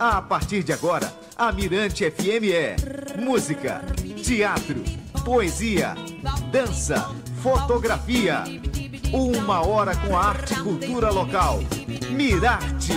A 0.00 0.22
partir 0.22 0.62
de 0.62 0.72
agora, 0.72 1.12
a 1.36 1.52
Mirante 1.52 2.10
FM 2.10 2.50
é 2.54 2.74
música, 3.20 3.82
teatro, 4.24 4.82
poesia, 5.26 5.94
dança, 6.50 7.14
fotografia. 7.42 8.44
Uma 9.12 9.60
hora 9.60 9.94
com 9.94 10.16
a 10.16 10.24
arte 10.24 10.54
e 10.54 10.62
cultura 10.62 11.10
local. 11.10 11.58
Mirarte. 12.12 12.94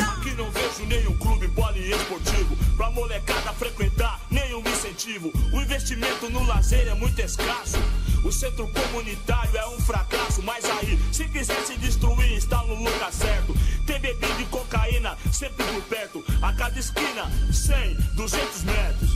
Aqui 0.00 0.30
não 0.36 0.50
vejo 0.52 0.86
nenhum 0.86 1.18
clube 1.18 1.48
poliesportivo 1.48 2.56
pra 2.76 2.92
molecada 2.92 3.52
frequentar, 3.54 4.20
nenhum 4.30 4.60
incentivo. 4.60 5.32
O 5.52 5.60
investimento 5.60 6.30
no 6.30 6.46
lazer 6.46 6.86
é 6.86 6.94
muito 6.94 7.20
escasso. 7.20 7.76
O 8.24 8.32
centro 8.32 8.68
comunitário 8.68 9.56
é 9.56 9.66
um 9.68 9.80
fracasso, 9.80 10.42
mas 10.42 10.64
aí, 10.64 10.98
se 11.12 11.28
quiser 11.28 11.60
se 11.64 11.76
destruir, 11.76 12.32
está 12.32 12.62
no 12.64 12.74
lugar 12.74 13.12
certo. 13.12 13.54
Tem 13.86 14.00
bebida 14.00 14.40
e 14.40 14.44
cocaína 14.46 15.16
sempre 15.32 15.64
por 15.66 15.82
perto. 15.82 16.24
A 16.42 16.52
cada 16.52 16.78
esquina, 16.78 17.30
100, 17.52 17.94
200 18.14 18.62
metros. 18.64 19.10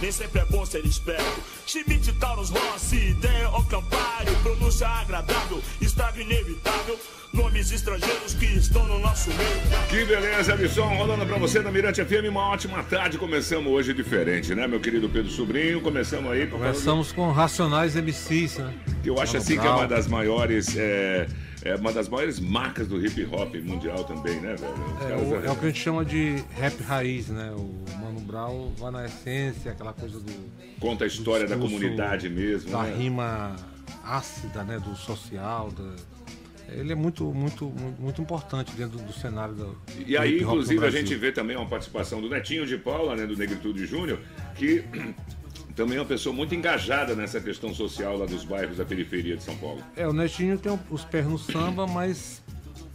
Nem 0.00 0.12
sempre 0.12 0.40
é 0.40 0.44
bom 0.44 0.64
ser 0.64 0.84
esperto. 0.84 1.42
Schmidt, 1.66 2.12
Taurus, 2.14 2.50
Rossi, 2.50 2.96
ideia 2.96 3.48
ou. 3.50 3.60
Pronúncia 4.42 4.88
agradável, 4.88 5.62
estrago 5.80 6.20
inevitável. 6.20 6.98
Nomes 7.60 7.72
estrangeiros 7.72 8.32
que 8.32 8.46
estão 8.46 8.86
no 8.86 8.98
nosso 9.00 9.28
meio. 9.34 9.50
Que 9.90 10.02
beleza, 10.06 10.54
Alisson, 10.54 10.86
rolando 10.96 11.26
pra 11.26 11.36
você 11.36 11.60
na 11.60 11.70
Mirante 11.70 12.02
FM, 12.02 12.30
uma 12.30 12.48
ótima 12.48 12.82
tarde. 12.82 13.18
Começamos 13.18 13.70
hoje 13.70 13.92
diferente, 13.92 14.54
né, 14.54 14.66
meu 14.66 14.80
querido 14.80 15.10
Pedro 15.10 15.30
Sobrinho? 15.30 15.78
Começamos 15.82 16.32
aí. 16.32 16.46
Começamos 16.46 17.12
com 17.12 17.30
Racionais 17.30 17.94
MCs, 17.96 18.56
né? 18.56 18.72
Que 19.02 19.10
eu 19.10 19.20
acho 19.20 19.36
assim 19.36 19.58
que 19.58 19.66
é 19.66 19.70
uma 19.70 19.86
das 19.86 20.06
maiores. 20.06 20.74
É, 20.74 21.26
é 21.62 21.74
uma 21.76 21.92
das 21.92 22.08
maiores 22.08 22.40
marcas 22.40 22.88
do 22.88 23.04
hip 23.04 23.28
hop 23.30 23.54
mundial 23.56 24.04
também, 24.04 24.40
né, 24.40 24.54
velho? 24.56 24.74
É 25.10 25.16
o, 25.16 25.46
é 25.46 25.50
o 25.52 25.56
que 25.56 25.66
a 25.66 25.68
gente 25.68 25.82
chama 25.82 26.02
de 26.02 26.42
rap 26.58 26.82
raiz, 26.82 27.28
né? 27.28 27.52
O 27.54 27.74
Mano 28.00 28.20
Brown 28.20 28.72
vai 28.78 28.90
na 28.90 29.04
essência, 29.04 29.72
aquela 29.72 29.92
coisa 29.92 30.18
do. 30.18 30.32
Conta 30.80 31.04
a 31.04 31.06
história 31.06 31.46
da 31.46 31.58
comunidade 31.58 32.26
mesmo, 32.30 32.70
Da 32.70 32.84
né? 32.84 32.94
rima 32.96 33.54
ácida, 34.02 34.64
né? 34.64 34.78
Do 34.82 34.96
social. 34.96 35.70
da- 35.72 36.19
Ele 36.72 36.92
é 36.92 36.94
muito, 36.94 37.24
muito, 37.24 37.64
muito, 37.66 38.00
muito 38.00 38.22
importante 38.22 38.72
dentro 38.72 38.98
do 38.98 39.12
cenário 39.12 39.54
do. 39.54 39.76
E 39.98 40.12
do 40.12 40.18
aí, 40.18 40.40
inclusive, 40.42 40.84
a 40.86 40.90
gente 40.90 41.14
vê 41.14 41.32
também 41.32 41.56
uma 41.56 41.66
participação 41.66 42.20
do 42.20 42.28
Netinho 42.28 42.66
de 42.66 42.76
Paula, 42.78 43.16
né, 43.16 43.26
do 43.26 43.36
Negritude 43.36 43.86
Júnior, 43.86 44.20
que 44.54 44.84
também 45.74 45.96
é 45.96 46.00
uma 46.00 46.06
pessoa 46.06 46.34
muito 46.34 46.54
engajada 46.54 47.14
nessa 47.14 47.40
questão 47.40 47.74
social 47.74 48.16
lá 48.16 48.26
dos 48.26 48.44
bairros 48.44 48.76
da 48.76 48.84
periferia 48.84 49.36
de 49.36 49.42
São 49.42 49.56
Paulo. 49.56 49.82
É, 49.96 50.06
o 50.06 50.12
Netinho 50.12 50.58
tem 50.58 50.78
os 50.90 51.04
pés 51.04 51.26
no 51.26 51.38
samba, 51.38 51.86
mas 51.86 52.42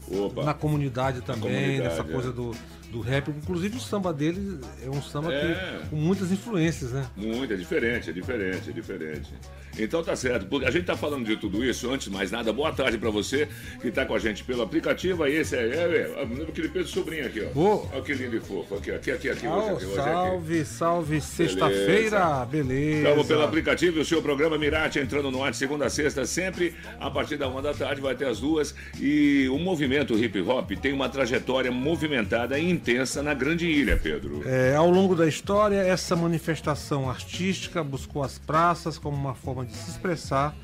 Opa! 0.09 0.43
na 0.43 0.53
comunidade 0.53 1.21
também, 1.21 1.41
comunidade, 1.41 1.81
nessa 1.81 2.01
é. 2.01 2.13
coisa 2.13 2.31
do, 2.31 2.51
do 2.95 3.01
rap. 3.01 3.29
Inclusive 3.29 3.77
o 3.77 3.79
samba 3.81 4.13
dele 4.13 4.57
é 4.83 4.89
um 4.89 5.01
samba 5.01 5.33
É. 5.33 5.79
que, 5.83 5.89
com 5.89 5.95
muitas 5.97 6.31
influências, 6.31 6.91
né? 6.93 7.05
Muito, 7.15 7.51
é 7.53 7.57
diferente, 7.57 8.09
é 8.09 8.13
diferente, 8.13 8.69
é 8.69 8.73
diferente. 8.73 9.33
Então 9.77 10.01
tá 10.01 10.15
certo. 10.15 10.47
A 10.65 10.71
gente 10.71 10.85
tá 10.85 10.95
falando 10.95 11.25
de 11.25 11.35
tudo 11.35 11.63
isso, 11.63 11.91
antes 11.91 12.07
de 12.07 12.13
mais 12.15 12.31
nada, 12.31 12.53
boa 12.53 12.71
tarde 12.71 12.97
pra 12.97 13.09
você 13.09 13.49
que 13.81 13.91
tá 13.91 14.05
com 14.05 14.15
a 14.15 14.19
gente 14.19 14.41
pelo 14.45 14.61
aplicativo. 14.61 15.23
Aí 15.23 15.35
esse 15.35 15.53
é, 15.55 15.59
é, 15.59 16.15
é 16.21 16.43
aquele 16.47 16.69
Pedro 16.69 16.87
Sobrinho 16.87 17.25
aqui, 17.25 17.45
ó. 17.53 17.59
Ô. 17.59 17.89
Olha 17.91 18.01
que 18.01 18.13
lindo 18.13 18.37
e 18.37 18.39
fofo. 18.39 18.75
Aqui, 18.75 18.91
aqui, 18.91 19.11
aqui, 19.11 19.29
aqui, 19.29 19.45
hoje, 19.47 19.67
Ah, 19.67 19.73
aqui, 19.73 19.85
hoje, 19.85 19.85
aqui. 19.85 19.95
salve, 19.95 20.65
salve, 20.65 21.21
sexta-feira, 21.21 22.45
beleza. 22.45 22.99
Estamos 23.09 23.27
pelo 23.27 23.43
aplicativo, 23.43 23.99
o 23.99 24.05
seu 24.05 24.21
programa 24.21 24.57
Mirate 24.57 24.99
entrando 24.99 25.29
no 25.29 25.43
ar 25.43 25.51
de 25.51 25.57
segunda 25.57 25.85
a 25.87 25.89
sexta, 25.89 26.25
sempre 26.25 26.73
a 26.99 27.11
partir 27.11 27.35
da 27.35 27.47
uma 27.49 27.61
da 27.61 27.73
tarde, 27.73 27.99
vai 27.99 28.13
até 28.13 28.25
as 28.27 28.39
duas. 28.39 28.73
E 28.99 29.47
o 29.49 29.57
movimento 29.59 30.17
hip 30.17 30.39
hop 30.41 30.71
tem 30.81 30.93
uma 30.93 31.09
trajetória 31.09 31.69
movimentada 31.71 32.57
e 32.57 32.69
intensa 32.85 33.23
na 33.23 33.33
Grande 33.33 33.65
Ilha, 33.65 33.97
Pedro. 33.97 34.43
É, 34.45 34.75
ao 34.75 34.87
longo 34.91 35.15
da 35.15 35.27
história, 35.27 35.77
essa 35.77 36.15
manifestação 36.15 37.09
artística 37.09 37.83
buscou 37.83 38.21
as 38.21 38.37
praças 38.37 38.99
como 38.99 39.17
uma 39.17 39.33
forma 39.33 39.65
de 39.65 39.73
se 39.73 39.89
expressar 39.89 40.55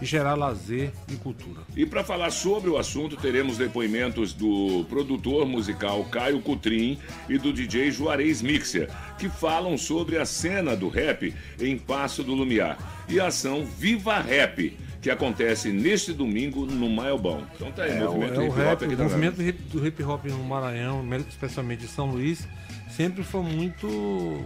e 0.00 0.04
gerar 0.04 0.34
lazer 0.34 0.92
e 1.10 1.16
cultura. 1.16 1.62
E 1.74 1.86
para 1.86 2.04
falar 2.04 2.30
sobre 2.30 2.68
o 2.68 2.76
assunto, 2.76 3.16
teremos 3.16 3.56
depoimentos 3.56 4.34
do 4.34 4.84
produtor 4.90 5.46
musical 5.46 6.04
Caio 6.04 6.42
Cutrim 6.42 6.98
e 7.30 7.38
do 7.38 7.50
DJ 7.50 7.90
Juarez 7.90 8.42
Mixer, 8.42 8.90
que 9.18 9.30
falam 9.30 9.78
sobre 9.78 10.18
a 10.18 10.26
cena 10.26 10.76
do 10.76 10.90
rap 10.90 11.34
em 11.58 11.78
Passo 11.78 12.22
do 12.22 12.34
Lumiar 12.34 12.76
e 13.08 13.18
a 13.18 13.28
ação 13.28 13.64
Viva 13.64 14.20
Rap, 14.20 14.76
que 15.00 15.10
acontece 15.10 15.70
neste 15.72 16.12
domingo 16.12 16.66
no 16.66 16.88
Maelbão. 16.90 17.46
Então 17.54 17.72
tá 17.72 17.84
aí, 17.84 17.92
É, 17.98 18.06
o, 18.08 18.12
movimento 18.12 18.34
é 18.34 18.38
o 18.38 18.42
hip 18.44 18.50
hop 18.50 18.56
rap, 18.58 18.84
aqui 18.84 18.94
o 18.94 18.98
movimento 18.98 19.36
do 19.36 19.86
hip- 19.86 20.02
hop 20.02 20.24
no 20.26 20.44
Maranhão, 20.44 21.02
especialmente 21.28 21.80
de 21.80 21.88
São 21.88 22.10
Luís, 22.10 22.46
sempre 22.90 23.22
foi 23.24 23.42
muito, 23.42 23.86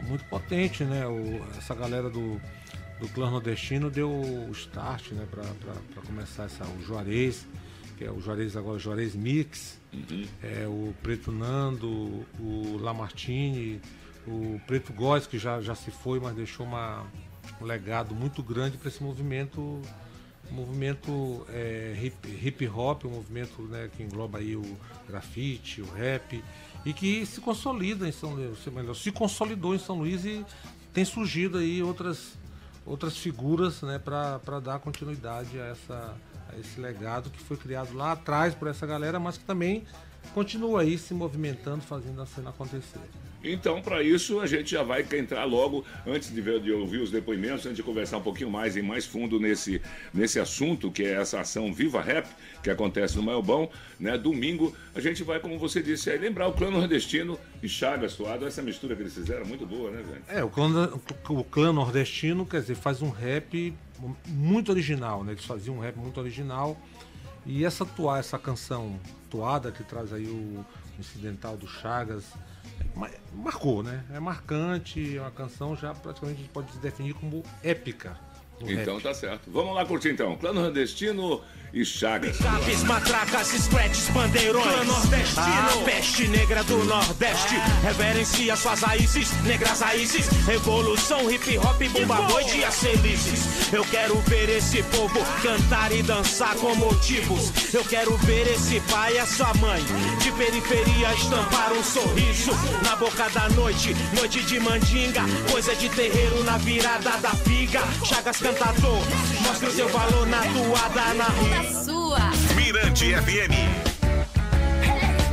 muito 0.06 0.24
potente, 0.26 0.84
né? 0.84 1.06
O- 1.06 1.42
essa 1.58 1.74
galera 1.74 2.08
do, 2.08 2.40
do 3.00 3.08
clã 3.08 3.30
nordestino 3.30 3.90
deu 3.90 4.08
o 4.10 4.50
start, 4.52 5.10
né? 5.12 5.26
Para 5.30 6.02
começar 6.06 6.44
essa, 6.44 6.64
o 6.64 6.82
Juarez, 6.84 7.44
que 7.98 8.04
é 8.04 8.10
o 8.10 8.20
Juarez 8.20 8.56
agora, 8.56 8.76
o 8.76 8.80
Juarez 8.80 9.14
Mix, 9.16 9.78
é, 10.42 10.66
o 10.68 10.94
Preto 11.02 11.32
Nando, 11.32 12.24
o 12.38 12.78
Lamartine, 12.80 13.80
o 14.26 14.60
Preto 14.68 14.92
Góes, 14.92 15.26
que 15.26 15.36
já, 15.38 15.60
já 15.60 15.74
se 15.74 15.90
foi, 15.90 16.20
mas 16.20 16.34
deixou 16.34 16.64
uma, 16.64 17.04
um 17.60 17.64
legado 17.64 18.14
muito 18.14 18.40
grande 18.42 18.76
para 18.78 18.88
esse 18.88 19.02
movimento 19.02 19.80
movimento 20.50 21.46
é, 21.48 21.98
hip, 22.02 22.28
hip 22.28 22.68
hop, 22.68 23.04
um 23.04 23.10
movimento 23.10 23.62
né, 23.62 23.90
que 23.96 24.02
engloba 24.02 24.38
aí 24.38 24.56
o 24.56 24.76
grafite, 25.08 25.80
o 25.82 25.90
rap, 25.92 26.42
e 26.84 26.92
que 26.92 27.24
se 27.26 27.40
consolida 27.40 28.08
em 28.08 28.12
São 28.12 28.34
Luís, 28.34 28.58
melhor, 28.66 28.94
se 28.94 29.10
consolidou 29.10 29.74
em 29.74 29.78
São 29.78 29.98
Luís 29.98 30.24
e 30.24 30.44
tem 30.92 31.04
surgido 31.04 31.58
aí 31.58 31.82
outras, 31.82 32.34
outras 32.84 33.16
figuras 33.16 33.82
né, 33.82 33.98
para 33.98 34.60
dar 34.60 34.78
continuidade 34.78 35.58
a, 35.58 35.66
essa, 35.66 36.14
a 36.52 36.58
esse 36.58 36.80
legado 36.80 37.30
que 37.30 37.42
foi 37.42 37.56
criado 37.56 37.94
lá 37.94 38.12
atrás 38.12 38.54
por 38.54 38.68
essa 38.68 38.86
galera, 38.86 39.18
mas 39.18 39.38
que 39.38 39.44
também 39.44 39.84
continua 40.32 40.82
aí 40.82 40.98
se 40.98 41.12
movimentando, 41.14 41.82
fazendo 41.82 42.22
a 42.22 42.26
cena 42.26 42.50
acontecer. 42.50 43.00
Então, 43.44 43.82
para 43.82 44.02
isso, 44.02 44.40
a 44.40 44.46
gente 44.46 44.70
já 44.70 44.82
vai 44.82 45.06
entrar 45.12 45.44
logo, 45.44 45.84
antes 46.06 46.32
de, 46.32 46.40
ver, 46.40 46.60
de 46.60 46.72
ouvir 46.72 46.98
os 46.98 47.10
depoimentos, 47.10 47.66
antes 47.66 47.76
de 47.76 47.82
conversar 47.82 48.16
um 48.16 48.22
pouquinho 48.22 48.50
mais 48.50 48.76
e 48.76 48.82
mais 48.82 49.04
fundo 49.04 49.38
nesse, 49.38 49.82
nesse 50.12 50.40
assunto, 50.40 50.90
que 50.90 51.02
é 51.02 51.20
essa 51.20 51.40
ação 51.40 51.72
Viva 51.72 52.00
Rap, 52.00 52.26
que 52.62 52.70
acontece 52.70 53.16
no 53.16 53.22
Maelbão, 53.22 53.68
né? 54.00 54.16
Domingo, 54.16 54.74
a 54.94 55.00
gente 55.00 55.22
vai, 55.22 55.38
como 55.38 55.58
você 55.58 55.82
disse, 55.82 56.10
aí, 56.10 56.18
lembrar 56.18 56.48
o 56.48 56.52
clã 56.52 56.70
nordestino 56.70 57.38
e 57.62 57.68
Chagas 57.68 58.12
Suado, 58.12 58.46
essa 58.46 58.62
mistura 58.62 58.96
que 58.96 59.02
eles 59.02 59.14
fizeram, 59.14 59.44
muito 59.44 59.66
boa, 59.66 59.90
né, 59.90 60.02
velho? 60.02 60.22
É, 60.28 60.42
o 60.42 60.48
clã, 60.48 60.90
o 61.28 61.44
clã 61.44 61.72
nordestino, 61.72 62.46
quer 62.46 62.62
dizer, 62.62 62.76
faz 62.76 63.02
um 63.02 63.10
rap 63.10 63.74
muito 64.26 64.70
original, 64.70 65.22
né? 65.22 65.32
Eles 65.32 65.44
faziam 65.44 65.76
um 65.76 65.80
rap 65.80 65.96
muito 65.96 66.18
original. 66.18 66.80
E 67.46 67.64
essa 67.64 67.84
toa, 67.84 68.18
essa 68.18 68.38
canção 68.38 68.98
toada 69.30 69.70
que 69.70 69.82
traz 69.82 70.12
aí 70.12 70.26
o 70.26 70.64
incidental 70.98 71.56
do 71.56 71.66
Chagas, 71.66 72.24
marcou, 73.32 73.82
né? 73.82 74.04
É 74.12 74.20
marcante, 74.20 75.16
é 75.16 75.20
uma 75.20 75.30
canção 75.30 75.76
já 75.76 75.94
praticamente 75.94 76.48
pode 76.48 76.72
se 76.72 76.78
definir 76.78 77.14
como 77.14 77.42
épica. 77.62 78.16
Então 78.60 79.00
tá 79.00 79.12
certo. 79.12 79.50
Vamos 79.50 79.74
lá 79.74 79.84
curtir 79.84 80.10
então. 80.10 80.36
Clã 80.36 80.52
nordestino 80.52 81.42
e 81.74 81.84
Chagas. 81.84 82.38
Capes, 82.38 82.84
matracas, 82.84 83.48
scratches, 83.48 84.08
bandeirões. 84.10 84.64
Clã 84.64 84.84
nordestino. 84.84 85.80
A 85.80 85.84
peste 85.84 86.28
negra 86.28 86.62
do 86.64 86.84
Nordeste. 86.84 87.56
Reverencia 87.82 88.54
suas 88.54 88.80
raízes, 88.80 89.32
negras 89.42 89.80
raízes. 89.80 90.28
Revolução, 90.46 91.28
hip 91.28 91.58
hop, 91.58 91.82
bomba 91.88 92.28
noite 92.28 92.58
e 92.58 92.64
as 92.64 92.78
felices. 92.78 93.72
Eu 93.72 93.84
quero 93.86 94.14
ver 94.20 94.48
esse 94.50 94.84
povo 94.84 95.18
cantar 95.42 95.90
e 95.90 96.02
dançar 96.04 96.54
com 96.56 96.76
motivos. 96.76 97.74
Eu 97.74 97.84
quero 97.84 98.16
ver 98.18 98.46
esse 98.46 98.80
pai 98.82 99.14
e 99.14 99.18
a 99.18 99.26
sua 99.26 99.52
mãe. 99.54 99.82
De 100.22 100.30
periferia 100.32 101.12
estampar 101.14 101.72
um 101.72 101.82
sorriso. 101.82 102.52
Na 102.84 102.94
boca 102.94 103.28
da 103.30 103.48
noite, 103.48 103.94
noite 104.14 104.42
de 104.44 104.60
mandinga. 104.60 105.22
Coisa 105.50 105.74
de 105.74 105.88
terreiro 105.88 106.44
na 106.44 106.56
virada 106.58 107.16
da 107.18 107.30
figa. 107.30 107.80
Chagas 108.04 108.38
cantador, 108.44 109.00
mostra 109.40 109.68
o 109.70 109.72
seu 109.72 109.88
valor 109.88 110.26
na 110.26 110.42
toada, 110.42 111.14
na 111.14 111.24
rima. 111.24 111.82
sua. 111.82 112.18
Mirante 112.54 113.14
FM. 113.14 113.54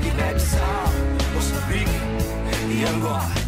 Guiné-Bissau, 0.02 0.86
Moçambique 1.34 1.92
e 2.70 2.86
Angola. 2.86 3.41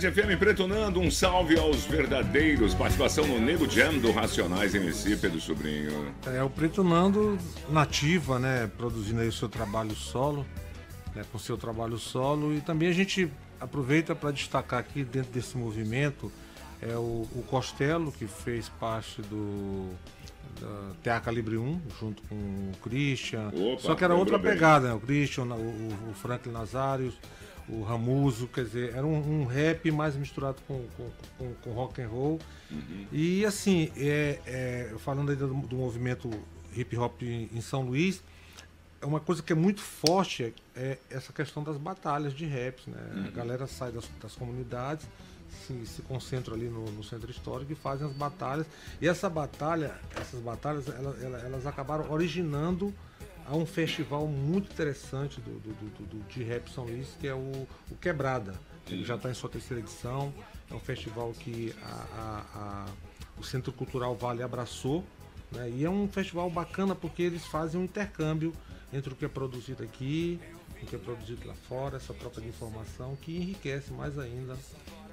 Mirante 0.00 0.10
FM, 0.10 0.38
pretonando 0.38 0.98
um 0.98 1.10
salve 1.10 1.58
aos 1.58 1.84
verdadeiros. 1.84 2.74
Participação 2.74 3.26
no 3.26 3.38
Nego 3.38 3.68
Jam 3.68 3.98
do 3.98 4.10
Racionais 4.10 4.74
MC, 4.74 5.16
Pedro 5.18 5.38
Sobrinho. 5.38 6.14
É 6.24 6.42
o 6.42 6.48
Preto 6.48 6.82
Nando 6.82 7.36
nativa, 7.68 8.38
né? 8.38 8.70
Produzindo 8.78 9.20
aí 9.20 9.28
o 9.28 9.32
seu 9.32 9.48
trabalho 9.48 9.94
solo, 9.94 10.46
né, 11.14 11.22
com 11.30 11.38
seu 11.38 11.58
trabalho 11.58 11.98
solo. 11.98 12.54
E 12.54 12.62
também 12.62 12.88
a 12.88 12.92
gente 12.92 13.30
aproveita 13.60 14.14
para 14.14 14.30
destacar 14.30 14.80
aqui 14.80 15.04
dentro 15.04 15.32
desse 15.32 15.58
movimento 15.58 16.32
é 16.80 16.96
o, 16.96 17.28
o 17.34 17.44
Costello, 17.46 18.10
que 18.10 18.26
fez 18.26 18.70
parte 18.70 19.20
do 19.20 19.90
da 20.58 20.92
TA 21.02 21.20
Calibre 21.20 21.58
1, 21.58 21.80
junto 22.00 22.22
com 22.22 22.34
o 22.34 22.72
Christian. 22.82 23.48
Opa, 23.48 23.82
Só 23.82 23.94
que 23.94 24.02
era 24.02 24.14
outra 24.14 24.38
bem. 24.38 24.52
pegada, 24.52 24.88
né? 24.88 24.94
O 24.94 25.00
Christian, 25.00 25.44
o, 25.44 25.54
o, 25.54 26.10
o 26.10 26.14
Franklin 26.14 26.52
Nazários, 26.52 27.14
o 27.72 27.82
Ramuso, 27.82 28.46
quer 28.48 28.64
dizer, 28.64 28.94
era 28.94 29.06
um, 29.06 29.42
um 29.42 29.44
rap 29.44 29.90
mais 29.90 30.16
misturado 30.16 30.60
com, 30.66 30.86
com, 30.96 31.10
com, 31.38 31.54
com 31.62 31.70
rock 31.72 32.00
and 32.02 32.08
roll. 32.08 32.38
E 33.12 33.44
assim, 33.44 33.90
é, 33.96 34.38
é, 34.46 34.94
falando 34.98 35.30
aí 35.30 35.36
do, 35.36 35.46
do 35.48 35.76
movimento 35.76 36.30
hip 36.76 36.96
hop 36.96 37.22
em, 37.22 37.48
em 37.52 37.60
São 37.60 37.82
Luís, 37.82 38.22
é 39.02 39.06
uma 39.06 39.20
coisa 39.20 39.42
que 39.42 39.52
é 39.52 39.56
muito 39.56 39.80
forte 39.80 40.44
é, 40.44 40.52
é 40.76 40.98
essa 41.10 41.32
questão 41.32 41.62
das 41.64 41.76
batalhas 41.78 42.34
de 42.34 42.46
raps, 42.46 42.86
né? 42.86 43.24
A 43.28 43.30
galera 43.30 43.66
sai 43.66 43.90
das, 43.92 44.04
das 44.20 44.34
comunidades, 44.34 45.06
se, 45.66 45.86
se 45.86 46.02
concentra 46.02 46.54
ali 46.54 46.68
no, 46.68 46.84
no 46.92 47.02
centro 47.02 47.30
histórico 47.30 47.72
e 47.72 47.74
fazem 47.74 48.06
as 48.06 48.12
batalhas. 48.12 48.66
E 49.00 49.08
essa 49.08 49.28
batalha, 49.30 49.94
essas 50.20 50.40
batalhas, 50.40 50.86
ela- 50.88 51.16
ela- 51.22 51.38
elas 51.38 51.66
acabaram 51.66 52.10
originando 52.12 52.94
a 53.50 53.56
um 53.56 53.66
festival 53.66 54.28
muito 54.28 54.70
interessante 54.72 55.40
do, 55.40 55.50
do- 55.58 55.74
do- 55.74 56.06
do- 56.06 56.28
de 56.28 56.44
rap 56.44 56.70
São 56.70 56.84
Luís, 56.84 57.08
que 57.20 57.26
é 57.26 57.34
o, 57.34 57.66
o 57.90 57.96
Quebrada. 58.00 58.54
Ele 58.88 59.04
já 59.04 59.16
está 59.16 59.28
em 59.28 59.34
sua 59.34 59.50
terceira 59.50 59.82
edição. 59.82 60.32
É 60.70 60.74
um 60.74 60.78
festival 60.78 61.32
que 61.32 61.74
a- 61.82 62.06
a- 62.16 62.44
a- 62.54 62.86
o 63.40 63.42
Centro 63.42 63.72
Cultural 63.72 64.14
Vale 64.16 64.42
abraçou. 64.44 65.04
né? 65.50 65.68
E 65.68 65.84
é 65.84 65.90
um 65.90 66.06
festival 66.06 66.48
bacana 66.48 66.94
porque 66.94 67.22
eles 67.24 67.44
fazem 67.44 67.80
um 67.80 67.82
intercâmbio 67.84 68.52
entre 68.92 69.12
o 69.12 69.16
que 69.16 69.24
é 69.24 69.28
produzido 69.28 69.82
aqui, 69.82 70.38
o 70.80 70.86
que 70.86 70.94
é 70.94 70.98
produzido 70.98 71.44
lá 71.48 71.54
fora, 71.68 71.96
essa 71.96 72.14
troca 72.14 72.40
de 72.40 72.46
informação 72.46 73.16
que 73.20 73.36
enriquece 73.36 73.92
mais 73.92 74.16
ainda 74.16 74.56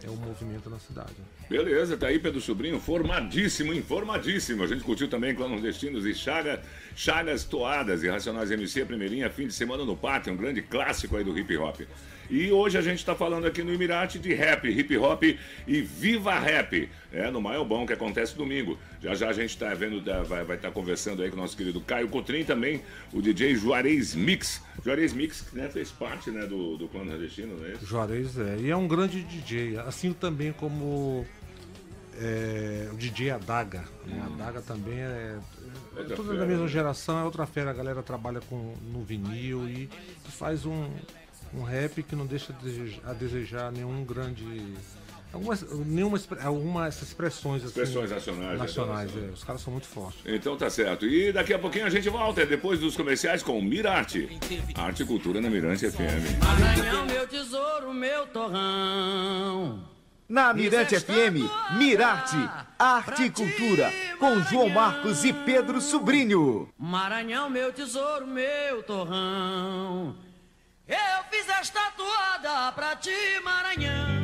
é 0.08 0.12
o 0.12 0.16
movimento 0.16 0.70
na 0.70 0.80
cidade. 0.80 1.14
Beleza, 1.50 1.98
tá 1.98 2.08
aí 2.08 2.18
Pedro 2.18 2.40
Sobrinho, 2.40 2.80
formadíssimo, 2.80 3.74
informadíssimo. 3.74 4.64
A 4.64 4.68
gente 4.68 4.84
curtiu 4.84 5.08
também 5.10 5.36
Clandestinos 5.36 6.06
e 6.06 6.14
Chaga, 6.14 6.62
Chagas 6.96 7.44
Toadas 7.44 8.04
e 8.04 8.10
Racionais 8.10 8.52
MC, 8.52 8.82
a 8.82 8.86
primeirinha, 8.86 9.30
fim 9.30 9.48
de 9.48 9.54
semana 9.54 9.84
no 9.84 9.96
Pátio, 9.96 10.34
um 10.34 10.38
grande 10.38 10.62
clássico 10.62 11.18
aí 11.18 11.24
do 11.24 11.38
hip 11.38 11.56
hop. 11.58 11.82
E 12.30 12.52
hoje 12.52 12.78
a 12.78 12.82
gente 12.82 13.06
tá 13.06 13.16
falando 13.16 13.46
aqui 13.46 13.64
no 13.64 13.74
Emirate 13.74 14.20
de 14.20 14.34
rap, 14.34 14.68
hip 14.68 14.98
hop 14.98 15.24
e 15.24 15.82
viva 15.82 16.38
rap. 16.40 16.90
É, 17.12 17.32
no 17.32 17.42
Maiobão, 17.42 17.86
que 17.86 17.94
acontece 17.94 18.36
domingo. 18.36 18.78
Já 19.02 19.16
já 19.16 19.30
a 19.30 19.34
gente 19.34 19.58
tá 19.58 19.74
vendo, 19.74 20.02
da- 20.02 20.24
vai 20.24 20.42
estar 20.42 20.58
tá 20.58 20.72
conversando 20.72 21.24
aí 21.24 21.30
com 21.30 21.38
o 21.38 21.40
nosso 21.40 21.56
querido 21.56 21.80
Caio 21.80 22.10
Cotrim 22.10 22.44
também, 22.44 22.82
o 23.14 23.22
DJ 23.22 23.56
Juarez 23.56 24.14
Mix. 24.14 24.62
Juarez 24.84 25.14
Mix, 25.14 25.46
né, 25.54 25.70
fez 25.70 25.90
parte 25.90 26.30
né, 26.30 26.46
do, 26.46 26.78
do 26.78 26.88
clã 26.88 27.04
nordestino, 27.04 27.58
não 27.58 27.66
é 27.66 27.74
isso? 27.74 27.86
Juarez 27.86 28.38
é, 28.38 28.58
e 28.60 28.70
é 28.70 28.76
um 28.76 28.88
grande 28.88 29.24
DJ, 29.24 29.78
assim 29.80 30.12
também 30.12 30.52
como 30.52 31.26
é, 32.20 32.90
o 32.92 32.98
DJ 32.98 33.32
Adaga. 33.32 33.86
Né? 34.06 34.22
Adaga 34.26 34.62
também 34.62 35.00
é, 35.00 35.38
é 35.98 36.04
toda 36.16 36.36
da 36.36 36.46
mesma 36.46 36.64
né? 36.64 36.70
geração, 36.70 37.20
é 37.20 37.24
outra 37.24 37.46
fera. 37.46 37.72
A 37.72 37.74
galera 37.74 38.04
trabalha 38.04 38.42
com, 38.42 38.74
no 38.92 39.04
vinil 39.04 39.68
e, 39.70 39.90
e 40.28 40.32
faz 40.32 40.66
um, 40.66 40.90
um 41.58 41.64
rap 41.64 42.04
que 42.04 42.16
não 42.16 42.26
deixa 42.26 42.54
a 43.04 43.14
desejar, 43.14 43.72
nenhum 43.72 44.04
grande. 44.04 44.46
Algumas, 45.34 45.62
nenhuma, 45.86 46.18
algumas 46.42 47.02
expressões, 47.02 47.62
assim, 47.62 47.68
Expressões 47.68 48.12
nacionais, 48.12 48.58
nacionais 48.58 49.14
né? 49.14 49.28
é, 49.28 49.32
os 49.32 49.44
caras 49.44 49.62
são 49.62 49.74
muito 49.74 49.88
fortes. 49.88 50.22
Então 50.26 50.56
tá 50.56 50.70
certo. 50.70 51.06
E 51.06 51.34
daqui 51.34 51.54
a 51.54 51.60
pouquinho 51.60 51.86
a 51.86 51.90
gente 51.90 52.10
volta, 52.10 52.46
depois 52.46 52.80
dos 52.80 52.96
comerciais, 52.96 53.44
com 53.44 53.62
Mirarte. 53.62 54.30
Arte 54.76 55.04
e 55.04 55.06
Cultura 55.06 55.42
na 55.42 55.50
Mirante 55.50 55.90
FM. 55.92 56.42
Maranhão, 56.42 57.06
meu 57.06 57.28
tesouro, 57.28 57.94
meu 57.94 58.26
torrão. 58.28 59.84
Na 60.30 60.54
Mirante 60.54 61.00
FM, 61.00 61.40
Mirarte, 61.78 62.36
Arte 62.78 63.24
e 63.24 63.30
Cultura, 63.30 63.90
com 64.20 64.42
João 64.42 64.68
Marcos 64.68 65.24
e 65.24 65.32
Pedro 65.32 65.80
Sobrinho. 65.80 66.70
Maranhão, 66.78 67.50
meu 67.50 67.72
tesouro, 67.72 68.28
meu 68.28 68.84
torrão. 68.84 70.18
Eu 70.88 71.24
fiz 71.30 71.50
esta 71.50 71.92
toada 71.92 72.72
pra 72.72 72.96
ti, 72.96 73.12
Maranhão. 73.44 74.17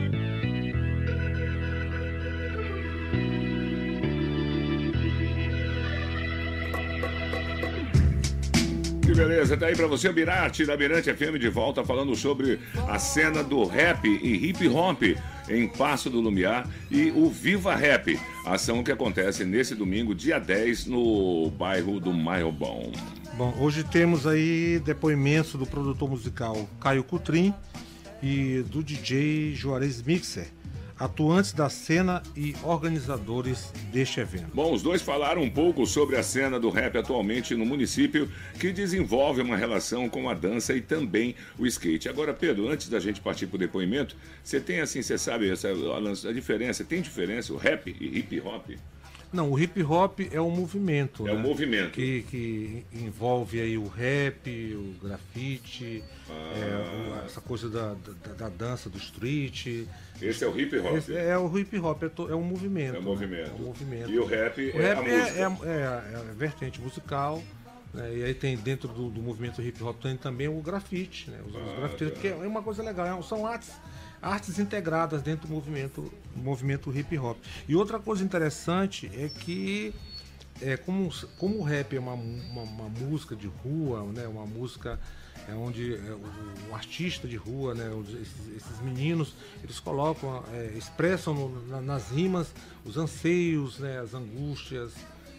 Que 9.13 9.19
beleza, 9.19 9.56
tá 9.56 9.68
aí 9.68 9.75
pra 9.75 9.86
você, 9.86 10.12
Mirarte, 10.12 10.65
da 10.65 10.75
Mirante 10.75 11.13
FM, 11.13 11.38
de 11.39 11.48
volta 11.48 11.86
falando 11.86 12.15
sobre 12.15 12.60
a 12.88 12.98
cena 12.98 13.44
do 13.44 13.63
rap 13.63 14.07
e 14.07 14.50
hip 14.50 14.68
hop 14.68 15.04
em 15.48 15.68
Passo 15.68 16.10
do 16.10 16.19
Lumiar 16.19 16.68
e 16.89 17.12
o 17.12 17.30
Viva 17.30 17.75
Rap, 17.75 18.19
ação 18.44 18.83
que 18.83 18.92
acontece 18.92 19.45
nesse 19.45 19.75
domingo, 19.75 20.15
dia 20.15 20.39
10, 20.39 20.88
no 20.88 21.51
bairro 21.51 22.00
do 22.00 22.12
Maiobão. 22.12 22.92
Bom, 23.38 23.56
hoje 23.60 23.83
temos 23.83 24.25
aí 24.25 24.81
depoimentos 24.83 25.54
do 25.54 25.68
produtor 25.68 26.10
musical 26.10 26.68
Caio 26.81 27.04
Cutrim 27.04 27.54
e 28.19 28.63
do 28.68 28.81
DJ 28.81 29.54
Juarez 29.54 30.01
Mixer, 30.01 30.48
atuantes 31.00 31.54
da 31.54 31.69
cena 31.69 32.22
e 32.36 32.56
organizadores 32.63 33.72
deste 33.92 34.19
evento. 34.19 34.48
Bom, 34.54 34.74
os 34.74 34.81
dois 34.81 35.01
falaram 35.01 35.42
um 35.42 35.50
pouco 35.50 35.86
sobre 35.86 36.16
a 36.16 36.24
cena 36.24 36.60
do 36.60 36.69
rap 36.69 36.98
atualmente 36.98 37.56
no 37.56 37.66
município, 37.66 38.30
que 38.60 38.72
desenvolve 38.72 39.42
uma 39.42 39.57
relação 39.57 40.07
com 40.10 40.30
a 40.30 40.34
dança 40.34 40.74
e 40.74 40.81
também 40.81 41.36
o 41.57 41.66
skate. 41.66 42.07
Agora, 42.10 42.34
Pedro, 42.34 42.69
antes 42.69 42.90
da 42.90 43.00
gente 43.00 43.22
partir 43.22 43.48
para 43.48 43.56
o 43.56 43.60
depoimento, 43.60 44.16
você 44.44 44.60
tem 44.60 44.80
assim, 44.81 45.01
você 45.01 45.18
sabe 45.18 45.50
essa, 45.50 45.69
a, 45.69 46.30
a 46.30 46.34
diferença, 46.34 46.84
tem 46.84 47.01
diferença 47.01 47.54
o 47.54 47.57
rap 47.57 47.96
e 48.00 48.19
hip 48.19 48.39
hop? 48.42 48.72
Não, 49.34 49.51
o 49.51 49.60
hip 49.60 49.81
hop 49.81 50.19
é 50.31 50.39
um 50.39 50.51
movimento. 50.51 51.28
É 51.28 51.31
um 51.31 51.38
né? 51.38 51.42
movimento. 51.42 51.94
Que, 51.94 52.24
que 52.30 52.86
envolve 52.94 53.60
aí 53.60 53.80
o 53.80 53.88
rap, 53.88 54.48
o 54.48 54.94
grafite, 55.04 56.03
Ah. 56.29 57.22
é, 57.24 57.25
essa 57.25 57.41
coisa 57.41 57.68
da, 57.68 57.96
da, 58.24 58.34
da 58.34 58.50
dança, 58.50 58.91
do 58.91 58.98
street. 59.00 59.88
Esse 60.30 60.44
é 60.44 60.48
o 60.48 60.60
hip 60.60 60.77
hop. 60.80 60.96
Esse 60.98 61.15
é 61.15 61.38
o 61.38 61.58
hip 61.58 61.77
hop, 61.80 62.03
é, 62.03 62.10
to- 62.10 62.30
é 62.32 62.36
um 62.36 62.42
movimento. 62.44 62.96
É 62.96 63.00
um 63.00 63.01
né? 63.01 63.08
movimento. 63.08 63.50
É 63.51 63.53
um 63.53 63.65
movimento. 63.65 64.12
E 64.12 64.20
o 64.20 64.25
rap 64.25 64.58
O 64.74 64.80
é 64.80 64.82
rap 64.82 64.98
a 65.00 65.10
é, 65.10 65.18
música. 65.20 65.39
é- 65.39 65.70
é- 65.72 66.13
é 66.13 66.15
a 66.15 66.34
vertente 66.34 66.82
musical. 66.82 67.42
né? 67.94 68.12
E 68.18 68.24
aí 68.24 68.34
tem 68.34 68.58
dentro 68.58 68.88
do, 68.88 69.10
do 69.10 69.22
movimento 69.22 69.62
hip 69.62 69.84
hop 69.84 70.01
tem 70.01 70.18
também 70.18 70.48
o 70.48 70.60
grafite, 70.62 71.30
né? 71.30 71.39
Os, 71.48 71.56
Ah, 71.56 71.75
grafites, 71.80 72.13
tá. 72.15 72.20
que 72.22 72.27
é 72.30 72.34
uma 72.36 72.63
coisa 72.63 72.82
legal, 72.82 73.06
é- 73.06 73.22
são 73.22 73.46
artes, 73.46 73.72
artes 74.20 74.58
integradas 74.58 75.22
dentro 75.22 75.48
do 75.48 75.53
movimento, 75.53 76.12
movimento 76.36 76.92
hip 76.98 77.15
hop. 77.20 77.38
E 77.68 77.75
outra 77.75 78.00
coisa 78.00 78.24
interessante 78.24 79.12
é 79.15 79.30
que 79.30 79.94
é, 80.62 80.75
como, 80.77 81.08
como 81.38 81.60
o 81.60 81.63
rap 81.63 81.96
é 81.96 82.00
uma, 82.00 82.13
uma, 82.13 82.62
uma 82.63 82.89
música 82.89 83.36
de 83.36 83.48
rua, 83.48 84.03
né? 84.12 84.27
Uma 84.27 84.46
música 84.48 85.00
é 85.48 85.54
onde 85.54 85.96
é, 85.96 85.98
o, 86.12 86.72
o 86.72 86.76
artista 86.76 87.28
de 87.28 87.36
rua, 87.36 87.74
né? 87.76 87.90
esses, 88.10 88.56
esses 88.56 88.80
meninos, 88.82 89.34
eles 89.64 89.80
colocam, 89.80 90.44
é, 90.54 90.74
expressam 90.78 91.34
no- 91.34 91.68
na- 91.68 91.82
nas 91.82 92.10
rimas 92.10 92.54
os 92.86 92.98
anseios, 92.98 93.80
né? 93.80 94.00
As 94.00 94.14
angústias, 94.14 94.94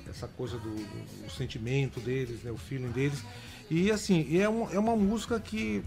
essa 0.08 0.28
coisa 0.28 0.58
do, 0.58 0.74
do- 0.74 1.30
sentimento 1.30 2.00
deles, 2.00 2.42
né? 2.42 2.50
O 2.50 2.56
feeling 2.58 2.90
deles. 2.90 3.22
E 3.70 3.90
assim, 3.90 4.38
é, 4.38 4.48
um- 4.48 4.70
é 4.70 4.78
uma 4.78 4.94
música 4.96 5.40
que 5.40 5.82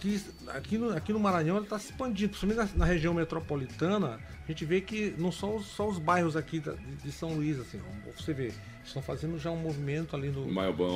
que 0.00 0.20
aqui 0.48 0.78
no, 0.78 0.90
aqui 0.96 1.12
no 1.12 1.18
Maranhão 1.20 1.56
ele 1.56 1.64
está 1.66 1.78
se 1.78 1.90
expandindo, 1.90 2.30
principalmente 2.30 2.72
na, 2.74 2.78
na 2.78 2.84
região 2.84 3.12
metropolitana, 3.14 4.18
a 4.44 4.46
gente 4.50 4.64
vê 4.64 4.80
que 4.80 5.14
não 5.18 5.30
são 5.32 5.56
os- 5.56 5.66
só 5.66 5.88
os 5.88 5.98
bairros 5.98 6.36
aqui 6.36 6.60
da- 6.60 6.72
de, 6.72 6.96
de 6.96 7.12
São 7.12 7.34
Luís, 7.34 7.58
assim, 7.58 7.80
você 8.16 8.32
vê, 8.32 8.52
estão 8.84 9.02
fazendo 9.02 9.38
já 9.38 9.50
um 9.50 9.56
movimento 9.56 10.14
ali 10.14 10.28
no 10.28 10.46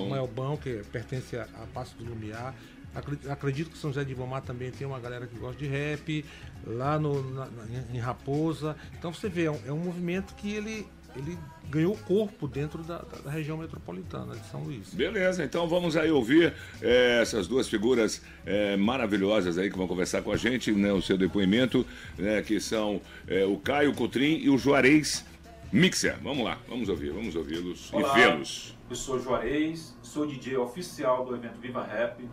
Maiobão. 0.09 0.57
que 0.57 0.83
pertence 0.92 1.37
a, 1.37 1.45
a 1.45 1.66
Passo 1.73 1.97
do 1.97 2.04
Lumiar. 2.04 2.54
Acre- 2.95 3.30
Acredito 3.30 3.71
que 3.71 3.78
São 3.78 3.90
José 3.90 4.04
de 4.04 4.12
Ibamar 4.12 4.42
também 4.42 4.71
tem 4.73 4.85
uma 4.87 4.99
galera 4.99 5.25
que 5.26 5.38
gosta 5.38 5.57
de 5.59 5.66
rap, 5.69 6.25
lá 6.66 6.99
no, 6.99 7.23
na- 7.33 7.49
em 7.92 7.99
Raposa. 7.99 8.76
Então 8.99 9.12
você 9.14 9.28
vê, 9.28 9.45
é 9.45 9.50
um, 9.50 9.61
é 9.66 9.73
um 9.73 9.78
movimento 9.78 10.35
que 10.35 10.52
ele, 10.52 10.87
ele 11.17 11.38
ganhou 11.69 11.97
corpo 11.97 12.49
dentro 12.49 12.83
da, 12.83 12.99
da- 13.25 13.31
região 13.31 13.57
metropolitana 13.57 14.35
de 14.35 14.45
São 14.49 14.62
Luís. 14.64 14.93
Beleza, 14.93 15.45
então 15.45 15.69
vamos 15.69 15.97
aí 15.97 16.11
ouvir 16.11 16.52
eh, 16.83 17.21
essas 17.23 17.47
duas 17.47 17.69
figuras 17.69 18.21
eh, 18.45 18.76
maravilhosas 18.76 19.57
aí 19.59 19.71
que 19.71 19.76
vão 19.79 19.87
conversar 19.87 20.23
com 20.23 20.33
a 20.33 20.37
gente, 20.37 20.73
né, 20.73 20.93
o 20.93 21.00
seu 21.00 21.17
depoimento, 21.17 21.87
né, 22.19 22.43
que 22.43 22.59
são 22.61 23.00
eh, 23.29 23.45
o 23.45 23.57
Caio 23.59 23.95
Cotrim 23.95 24.38
e 24.38 24.50
o 24.50 24.59
Juarez 24.59 25.25
Mixer. 25.73 26.17
Vamos 26.23 26.45
lá, 26.45 26.59
vamos 26.69 26.88
ouvir, 26.88 27.11
vamos 27.12 27.37
ouvi-los 27.37 27.90
e 27.93 27.97
Olá, 27.97 28.14
vê-los. 28.14 28.76
eu 28.90 28.97
sou 28.97 29.21
Juarez, 29.21 29.97
sou 30.02 30.26
DJ 30.26 30.57
oficial 30.57 31.25
do 31.25 31.37
evento 31.37 31.61
Viva 31.61 31.85
Rap. 31.85 32.29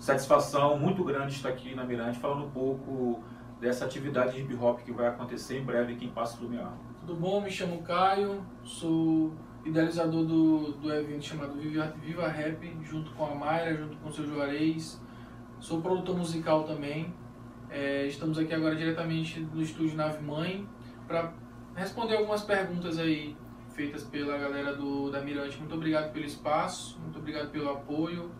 Satisfação 0.00 0.78
muito 0.78 1.02
grande 1.04 1.34
estar 1.34 1.48
aqui 1.48 1.74
na 1.74 1.84
Mirante 1.84 2.18
falando 2.20 2.44
um 2.46 2.50
pouco 2.50 3.22
dessa 3.60 3.84
atividade 3.84 4.32
de 4.34 4.40
hip 4.40 4.54
hop 4.54 4.80
que 4.80 4.92
vai 4.92 5.08
acontecer 5.08 5.58
em 5.58 5.64
breve 5.64 5.94
aqui 5.94 6.06
em 6.06 6.10
Passo 6.10 6.42
Lumiar. 6.42 6.72
Tudo 7.00 7.14
bom? 7.14 7.40
Me 7.40 7.50
chamo 7.50 7.82
Caio, 7.82 8.44
sou 8.62 9.32
idealizador 9.64 10.24
do, 10.24 10.72
do 10.72 10.92
evento 10.92 11.24
chamado 11.24 11.54
Viva, 11.54 11.92
Viva 12.00 12.28
Rap, 12.28 12.76
junto 12.82 13.10
com 13.12 13.26
a 13.26 13.34
Mayra, 13.34 13.76
junto 13.76 13.96
com 13.98 14.08
o 14.08 14.12
seu 14.12 14.26
Juarez. 14.26 15.00
Sou 15.60 15.80
produtor 15.80 16.16
musical 16.16 16.64
também. 16.64 17.12
É, 17.70 18.06
estamos 18.06 18.38
aqui 18.38 18.54
agora 18.54 18.74
diretamente 18.74 19.40
no 19.40 19.60
estúdio 19.60 19.96
Nave 19.96 20.22
Mãe 20.22 20.66
para 21.06 21.32
responder 21.74 22.16
algumas 22.16 22.42
perguntas 22.42 22.98
aí 22.98 23.36
feitas 23.74 24.02
pela 24.04 24.36
galera 24.38 24.74
do, 24.74 25.10
da 25.10 25.20
Mirante. 25.20 25.58
Muito 25.58 25.74
obrigado 25.74 26.12
pelo 26.12 26.24
espaço, 26.24 26.98
muito 27.00 27.18
obrigado 27.18 27.50
pelo 27.50 27.70
apoio. 27.70 28.30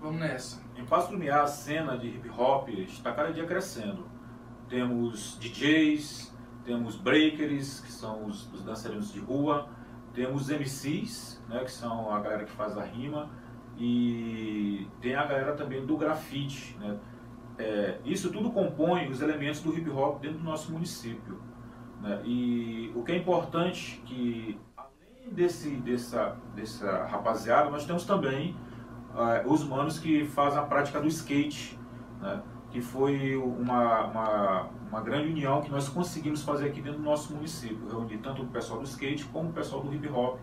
Vamos 0.00 0.20
nessa. 0.20 0.62
Em 0.76 0.84
Passo 0.84 1.12
Lumiar, 1.12 1.42
a 1.42 1.46
cena 1.46 1.98
de 1.98 2.08
hip 2.08 2.28
hop 2.30 2.68
está 2.68 3.12
cada 3.12 3.32
dia 3.32 3.44
crescendo. 3.44 4.06
Temos 4.68 5.38
DJs, 5.40 6.34
temos 6.64 6.96
breakers, 6.96 7.80
que 7.80 7.90
são 7.90 8.26
os, 8.26 8.52
os 8.52 8.62
dançarinos 8.62 9.12
de 9.12 9.20
rua, 9.20 9.68
temos 10.12 10.50
MCs, 10.50 11.42
né, 11.48 11.64
que 11.64 11.72
são 11.72 12.12
a 12.12 12.20
galera 12.20 12.44
que 12.44 12.52
faz 12.52 12.76
a 12.76 12.84
rima, 12.84 13.30
e 13.78 14.86
tem 15.00 15.14
a 15.14 15.24
galera 15.24 15.54
também 15.54 15.86
do 15.86 15.96
grafite. 15.96 16.76
Né? 16.78 16.98
É, 17.58 17.98
isso 18.04 18.30
tudo 18.30 18.50
compõe 18.50 19.08
os 19.08 19.22
elementos 19.22 19.60
do 19.60 19.76
hip 19.76 19.88
hop 19.90 20.20
dentro 20.20 20.38
do 20.38 20.44
nosso 20.44 20.72
município. 20.72 21.40
Né? 22.02 22.20
E 22.24 22.92
o 22.94 23.02
que 23.02 23.12
é 23.12 23.16
importante 23.16 24.02
que 24.04 24.60
além 24.76 25.32
desse, 25.32 25.70
dessa, 25.76 26.36
dessa 26.54 27.06
rapaziada, 27.06 27.70
nós 27.70 27.86
temos 27.86 28.04
também 28.04 28.56
uh, 29.14 29.50
os 29.50 29.64
manos 29.64 29.98
que 29.98 30.24
fazem 30.26 30.58
a 30.58 30.62
prática 30.62 31.00
do 31.00 31.08
skate, 31.08 31.78
né? 32.20 32.42
Que 32.70 32.80
foi 32.80 33.36
uma, 33.36 34.04
uma, 34.04 34.68
uma, 34.90 35.00
grande 35.00 35.28
união 35.28 35.62
que 35.62 35.70
nós 35.70 35.88
conseguimos 35.88 36.42
fazer 36.42 36.66
aqui 36.66 36.82
dentro 36.82 36.98
do 36.98 37.04
nosso 37.04 37.34
município, 37.34 37.88
reunir 37.88 38.18
tanto 38.18 38.42
o 38.42 38.46
pessoal 38.46 38.78
do 38.78 38.84
skate 38.84 39.24
como 39.26 39.50
o 39.50 39.52
pessoal 39.52 39.82
do 39.82 39.92
hip 39.94 40.06
hop, 40.08 40.38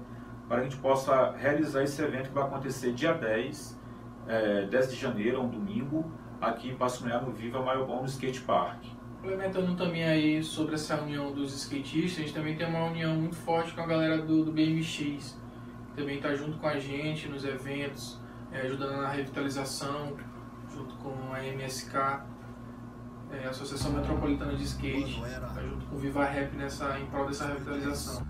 para 0.48 0.62
que 0.62 0.68
a 0.68 0.70
gente 0.70 0.82
possa 0.82 1.32
realizar 1.32 1.84
esse 1.84 2.02
evento 2.02 2.30
que 2.30 2.34
vai 2.34 2.44
acontecer 2.44 2.94
dia 2.94 3.14
10, 3.14 3.80
é, 4.28 4.66
10 4.66 4.92
de 4.92 4.96
janeiro, 4.96 5.42
um 5.42 5.50
domingo, 5.50 6.12
aqui 6.42 6.70
em 6.70 6.76
Passo 6.76 7.04
Meia, 7.06 7.22
no 7.22 7.32
Viva 7.32 7.62
Maiobão, 7.62 8.02
no 8.02 8.06
Skate 8.08 8.42
Park. 8.42 8.84
Complementando 9.22 9.76
também 9.76 10.04
aí 10.04 10.44
sobre 10.44 10.76
essa 10.76 11.02
união 11.02 11.32
dos 11.32 11.54
skatistas, 11.56 12.20
a 12.20 12.22
gente 12.22 12.34
também 12.34 12.56
tem 12.56 12.68
uma 12.68 12.86
união 12.86 13.16
muito 13.16 13.36
forte 13.36 13.74
com 13.74 13.82
a 13.82 13.86
galera 13.86 14.20
do, 14.20 14.46
do 14.46 14.52
BMX, 14.52 15.40
que 15.90 15.96
também 15.96 16.18
está 16.18 16.36
junto 16.36 16.58
com 16.58 16.68
a 16.68 16.78
gente 16.78 17.28
nos 17.28 17.44
eventos, 17.44 18.20
é, 18.52 18.62
ajudando 18.62 18.98
na 18.98 19.10
revitalização, 19.10 20.16
junto 20.76 20.96
com 20.96 21.34
a 21.34 21.42
MSK, 21.42 21.96
é, 23.32 23.48
Associação 23.48 23.94
Metropolitana 23.94 24.56
de 24.56 24.64
Skate, 24.66 25.22
tá 25.22 25.62
junto 25.62 25.86
com 25.86 25.96
o 25.96 26.00
Viva 26.00 26.26
Rap 26.26 26.54
nessa, 26.58 27.00
em 27.00 27.06
prol 27.06 27.28
dessa 27.28 27.48
revitalização. 27.48 28.22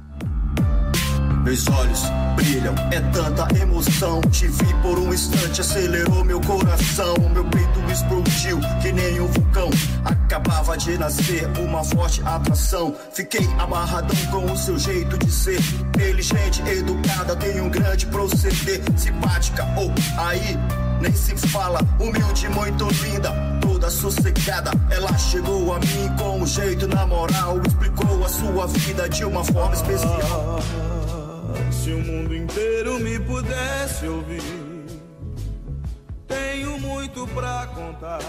Meus 1.43 1.67
olhos 1.67 2.01
brilham, 2.35 2.73
é 2.91 2.99
tanta 3.11 3.47
emoção. 3.59 4.19
Te 4.21 4.47
vi 4.47 4.73
por 4.81 4.97
um 4.97 5.13
instante, 5.13 5.61
acelerou 5.61 6.23
meu 6.23 6.41
coração. 6.41 7.15
Meu 7.33 7.45
peito 7.45 7.79
explodiu 7.91 8.59
que 8.81 8.91
nem 8.91 9.21
um 9.21 9.27
vulcão. 9.27 9.69
Acabava 10.03 10.75
de 10.75 10.97
nascer 10.97 11.45
uma 11.59 11.83
forte 11.83 12.21
atração. 12.23 12.95
Fiquei 13.11 13.45
amarradão 13.59 14.17
com 14.31 14.51
o 14.51 14.57
seu 14.57 14.77
jeito 14.79 15.19
de 15.19 15.31
ser. 15.31 15.59
Inteligente, 15.89 16.61
educada, 16.67 17.35
tem 17.35 17.61
um 17.61 17.69
grande 17.69 18.07
proceder. 18.07 18.81
Simpática, 18.97 19.63
ou 19.77 19.91
oh, 19.91 20.21
aí 20.21 20.57
nem 21.01 21.13
se 21.13 21.35
fala. 21.49 21.79
Humilde, 21.99 22.49
muito 22.49 22.87
linda, 23.03 23.31
toda 23.61 23.89
sossegada. 23.89 24.71
Ela 24.89 25.17
chegou 25.17 25.73
a 25.73 25.79
mim 25.79 26.15
com 26.17 26.41
um 26.41 26.47
jeito 26.47 26.87
na 26.87 27.05
moral. 27.05 27.59
Explicou 27.65 28.23
a 28.23 28.29
sua 28.29 28.67
vida 28.67 29.09
de 29.09 29.25
uma 29.25 29.43
forma 29.43 29.73
especial. 29.73 30.59
Se 31.71 31.91
o 31.91 31.99
mundo 31.99 32.35
inteiro 32.35 32.99
me 32.99 33.19
pudesse 33.19 34.07
ouvir, 34.07 34.41
tenho 36.27 36.79
muito 36.79 37.27
pra 37.27 37.67
contar. 37.67 38.19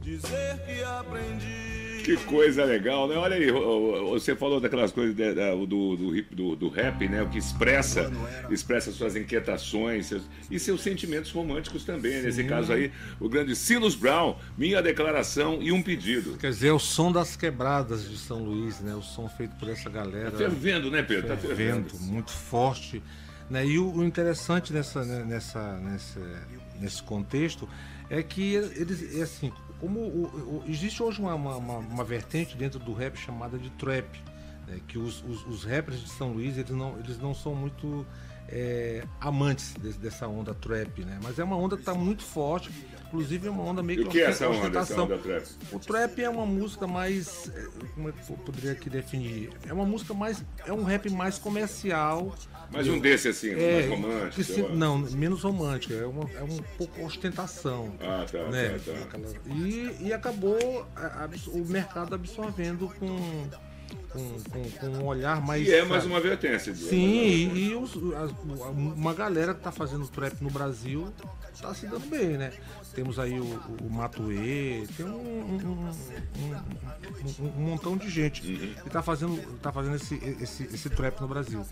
Dizer 0.00 0.58
que 0.66 0.82
aprendi. 0.84 1.67
Que 2.08 2.16
coisa 2.24 2.64
legal, 2.64 3.06
né? 3.06 3.16
Olha 3.16 3.36
aí, 3.36 3.50
você 3.50 4.34
falou 4.34 4.58
daquelas 4.58 4.90
coisas 4.90 5.14
do, 5.14 5.66
do, 5.66 6.22
do, 6.22 6.56
do, 6.56 6.68
rap, 6.70 7.06
né? 7.06 7.22
O 7.22 7.28
que 7.28 7.36
expressa, 7.36 8.10
expressa 8.48 8.90
suas 8.90 9.14
inquietações 9.14 10.06
seus, 10.06 10.22
e 10.50 10.58
seus 10.58 10.80
sentimentos 10.80 11.30
românticos 11.30 11.84
também. 11.84 12.12
Sim. 12.12 12.22
Nesse 12.22 12.44
caso 12.44 12.72
aí, 12.72 12.90
o 13.20 13.28
grande 13.28 13.54
Silas 13.54 13.94
Brown, 13.94 14.36
minha 14.56 14.80
declaração 14.80 15.58
e 15.60 15.70
um 15.70 15.82
pedido. 15.82 16.38
Quer 16.38 16.48
dizer, 16.48 16.68
é 16.68 16.72
o 16.72 16.78
som 16.78 17.12
das 17.12 17.36
quebradas 17.36 18.08
de 18.08 18.16
São 18.16 18.42
Luís, 18.42 18.80
né? 18.80 18.94
O 18.94 19.02
som 19.02 19.28
feito 19.28 19.54
por 19.56 19.68
essa 19.68 19.90
galera. 19.90 20.30
Tá 20.30 20.38
fervendo, 20.38 20.90
né, 20.90 21.02
Pedro? 21.02 21.28
Tá 21.28 21.36
fervendo, 21.36 21.94
muito 22.00 22.30
forte. 22.30 23.02
Né? 23.50 23.66
E 23.66 23.78
o, 23.78 23.90
o 23.92 24.04
interessante 24.04 24.72
nessa, 24.72 25.04
né, 25.04 25.24
nessa, 25.24 25.78
nessa, 25.78 26.20
nesse 26.80 27.02
contexto 27.02 27.68
é 28.10 28.22
que 28.22 28.54
eles, 28.54 29.18
é 29.18 29.22
assim, 29.22 29.52
como 29.80 30.00
o, 30.00 30.24
o, 30.24 30.64
existe 30.66 31.02
hoje 31.02 31.20
uma, 31.20 31.34
uma, 31.34 31.56
uma, 31.56 32.04
vertente 32.04 32.56
dentro 32.56 32.78
do 32.78 32.92
rap 32.92 33.16
chamada 33.16 33.58
de 33.58 33.70
trap, 33.70 34.06
né, 34.66 34.80
que 34.86 34.98
os, 34.98 35.22
os, 35.24 35.46
os, 35.46 35.64
rappers 35.64 36.00
de 36.00 36.08
São 36.10 36.32
Luís 36.32 36.56
eles 36.56 36.70
não, 36.70 36.98
eles 36.98 37.18
não 37.18 37.34
são 37.34 37.54
muito 37.54 38.06
é, 38.48 39.04
amantes 39.20 39.74
de, 39.78 39.92
dessa 39.94 40.26
onda 40.26 40.54
trap, 40.54 41.04
né? 41.04 41.18
Mas 41.22 41.38
é 41.38 41.44
uma 41.44 41.56
onda 41.56 41.76
que 41.76 41.82
está 41.82 41.94
muito 41.94 42.22
forte, 42.22 42.70
inclusive 43.06 43.46
é 43.46 43.50
uma 43.50 43.62
onda 43.62 43.82
meio 43.82 44.02
que. 44.02 44.08
O 44.08 44.10
que 44.10 44.20
é 44.20 44.24
essa 44.24 44.48
onda, 44.48 44.78
essa 44.78 45.02
onda 45.02 45.18
trap? 45.18 45.46
O 45.70 45.78
trap 45.78 46.22
é 46.22 46.30
uma 46.30 46.46
música 46.46 46.86
mais, 46.86 47.50
é, 47.54 47.66
como 47.94 48.08
é 48.08 48.12
que 48.12 48.30
eu 48.30 48.36
poderia 48.38 48.72
aqui 48.72 48.88
definir? 48.88 49.50
É 49.66 49.72
uma 49.72 49.84
música 49.84 50.14
mais, 50.14 50.42
é 50.66 50.72
um 50.72 50.82
rap 50.82 51.10
mais 51.10 51.38
comercial. 51.38 52.34
Mas 52.70 52.86
um 52.86 52.98
desse 52.98 53.28
assim, 53.28 53.50
é, 53.50 53.72
mais 53.74 53.88
romântico? 53.88 54.44
Se, 54.44 54.62
não, 54.62 54.98
menos 54.98 55.42
romântico, 55.42 55.94
é, 55.94 56.06
uma, 56.06 56.30
é 56.32 56.42
um 56.42 56.58
pouco 56.76 57.02
ostentação. 57.02 57.94
Ah, 58.00 58.26
tá, 58.30 58.44
né? 58.48 58.78
tá, 58.84 58.92
tá. 58.92 59.18
E, 59.46 59.96
e 60.00 60.12
acabou 60.12 60.86
a, 60.94 61.24
a, 61.24 61.28
o 61.48 61.64
mercado 61.66 62.14
absorvendo 62.14 62.92
com 62.98 63.48
com, 64.10 64.40
com, 64.50 64.70
com, 64.70 64.86
um 64.86 65.06
olhar 65.06 65.40
mais. 65.40 65.66
E 65.66 65.72
é 65.72 65.84
mais 65.84 66.04
uma 66.04 66.20
vertência. 66.20 66.74
Sim, 66.74 66.96
e, 66.96 67.68
e 67.70 67.74
os, 67.74 67.94
as, 68.14 68.30
uma 68.72 69.14
galera 69.14 69.52
que 69.52 69.60
está 69.60 69.72
fazendo 69.72 70.06
trap 70.08 70.40
no 70.40 70.50
Brasil 70.50 71.12
está 71.52 71.74
se 71.74 71.86
dando 71.86 72.08
bem, 72.08 72.36
né? 72.36 72.52
Temos 72.94 73.18
aí 73.18 73.38
o, 73.38 73.44
o 73.44 73.90
Matuê, 73.90 74.86
tem 74.96 75.06
um, 75.06 75.10
um, 75.10 75.90
um, 77.40 77.44
um, 77.44 77.60
montão 77.60 77.96
de 77.96 78.08
gente 78.08 78.40
uhum. 78.42 78.74
que 78.82 78.88
está 78.88 79.02
fazendo, 79.02 79.40
tá 79.60 79.70
fazendo 79.70 79.96
esse, 79.96 80.14
esse, 80.40 80.64
esse 80.64 80.90
trap 80.90 81.20
no 81.20 81.28
Brasil. 81.28 81.64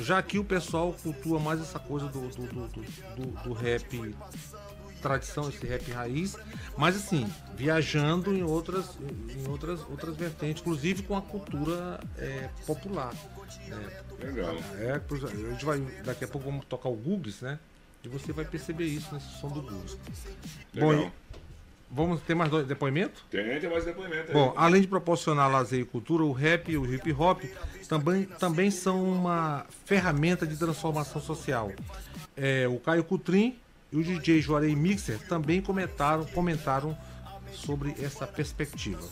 Já 0.00 0.18
aqui 0.18 0.38
o 0.38 0.44
pessoal 0.44 0.94
cultua 1.02 1.38
mais 1.38 1.60
essa 1.60 1.78
coisa 1.78 2.06
do, 2.06 2.28
do, 2.28 2.46
do, 2.46 2.68
do, 2.68 3.42
do 3.42 3.52
rap 3.52 4.14
tradição, 5.02 5.48
esse 5.48 5.66
rap 5.66 5.90
raiz, 5.90 6.36
mas 6.76 6.96
assim, 6.96 7.30
viajando 7.56 8.34
em 8.34 8.42
outras, 8.42 8.86
em 9.28 9.48
outras, 9.48 9.80
outras 9.90 10.16
vertentes, 10.16 10.62
inclusive 10.62 11.02
com 11.02 11.16
a 11.16 11.22
cultura 11.22 12.00
é, 12.16 12.48
popular. 12.66 13.12
É, 14.20 14.24
Legal. 14.24 14.56
É, 14.78 14.92
a 14.92 15.50
gente 15.50 15.64
vai, 15.64 15.80
daqui 16.04 16.24
a 16.24 16.28
pouco 16.28 16.48
vamos 16.48 16.64
tocar 16.66 16.88
o 16.88 16.96
Gugs, 16.96 17.42
né? 17.42 17.58
E 18.04 18.08
você 18.08 18.32
vai 18.32 18.44
perceber 18.44 18.84
isso 18.84 19.14
nesse 19.14 19.28
som 19.40 19.48
do 19.48 19.62
Gugs. 19.62 19.96
Bom, 20.74 21.10
Vamos 21.94 22.22
ter 22.22 22.34
mais 22.34 22.50
dois 22.50 22.66
depoimentos? 22.66 23.22
Tem, 23.30 23.60
tem 23.60 23.68
mais 23.68 23.84
depoimento 23.84 24.28
aí. 24.28 24.32
Bom, 24.32 24.54
além 24.56 24.80
de 24.80 24.88
proporcionar 24.88 25.50
lazer 25.52 25.80
e 25.80 25.84
cultura, 25.84 26.24
o 26.24 26.32
rap 26.32 26.72
e 26.72 26.78
o 26.78 26.90
hip 26.90 27.12
hop 27.12 27.42
também, 27.86 28.24
também 28.24 28.70
são 28.70 29.04
uma 29.04 29.66
ferramenta 29.84 30.46
de 30.46 30.56
transformação 30.56 31.20
social. 31.20 31.70
É, 32.34 32.66
o 32.66 32.78
Caio 32.78 33.04
Cutrim 33.04 33.58
e 33.92 33.96
o 33.96 34.02
DJ 34.02 34.40
Juarez 34.40 34.74
Mixer 34.74 35.18
também 35.28 35.60
comentaram, 35.60 36.24
comentaram 36.24 36.96
sobre 37.52 37.94
essa 38.02 38.26
perspectiva. 38.26 39.02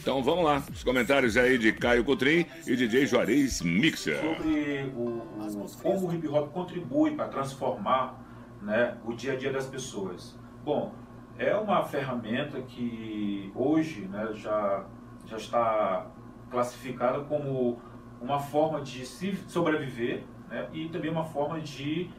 Então 0.00 0.22
vamos 0.22 0.44
lá, 0.44 0.62
os 0.72 0.82
comentários 0.82 1.36
aí 1.36 1.58
de 1.58 1.72
Caio 1.72 2.02
Cotrim 2.02 2.46
e 2.66 2.74
DJ 2.74 3.06
Juarez 3.06 3.60
Mixer. 3.60 4.18
Sobre 4.18 4.90
o, 4.96 5.18
o, 5.18 5.66
como 5.82 6.08
o 6.08 6.14
hip 6.14 6.26
hop 6.28 6.50
contribui 6.52 7.10
para 7.10 7.28
transformar 7.28 8.18
né, 8.62 8.96
o 9.04 9.12
dia 9.12 9.34
a 9.34 9.36
dia 9.36 9.52
das 9.52 9.66
pessoas. 9.66 10.38
Bom, 10.64 10.94
é 11.38 11.54
uma 11.54 11.84
ferramenta 11.84 12.60
que 12.62 13.52
hoje 13.54 14.02
né, 14.02 14.30
já, 14.34 14.86
já 15.26 15.36
está 15.36 16.06
classificada 16.50 17.20
como 17.20 17.78
uma 18.20 18.38
forma 18.38 18.80
de 18.80 19.04
se 19.04 19.36
sobreviver 19.48 20.24
né, 20.48 20.68
e 20.72 20.88
também 20.88 21.10
uma 21.10 21.24
forma 21.24 21.60
de 21.60 22.10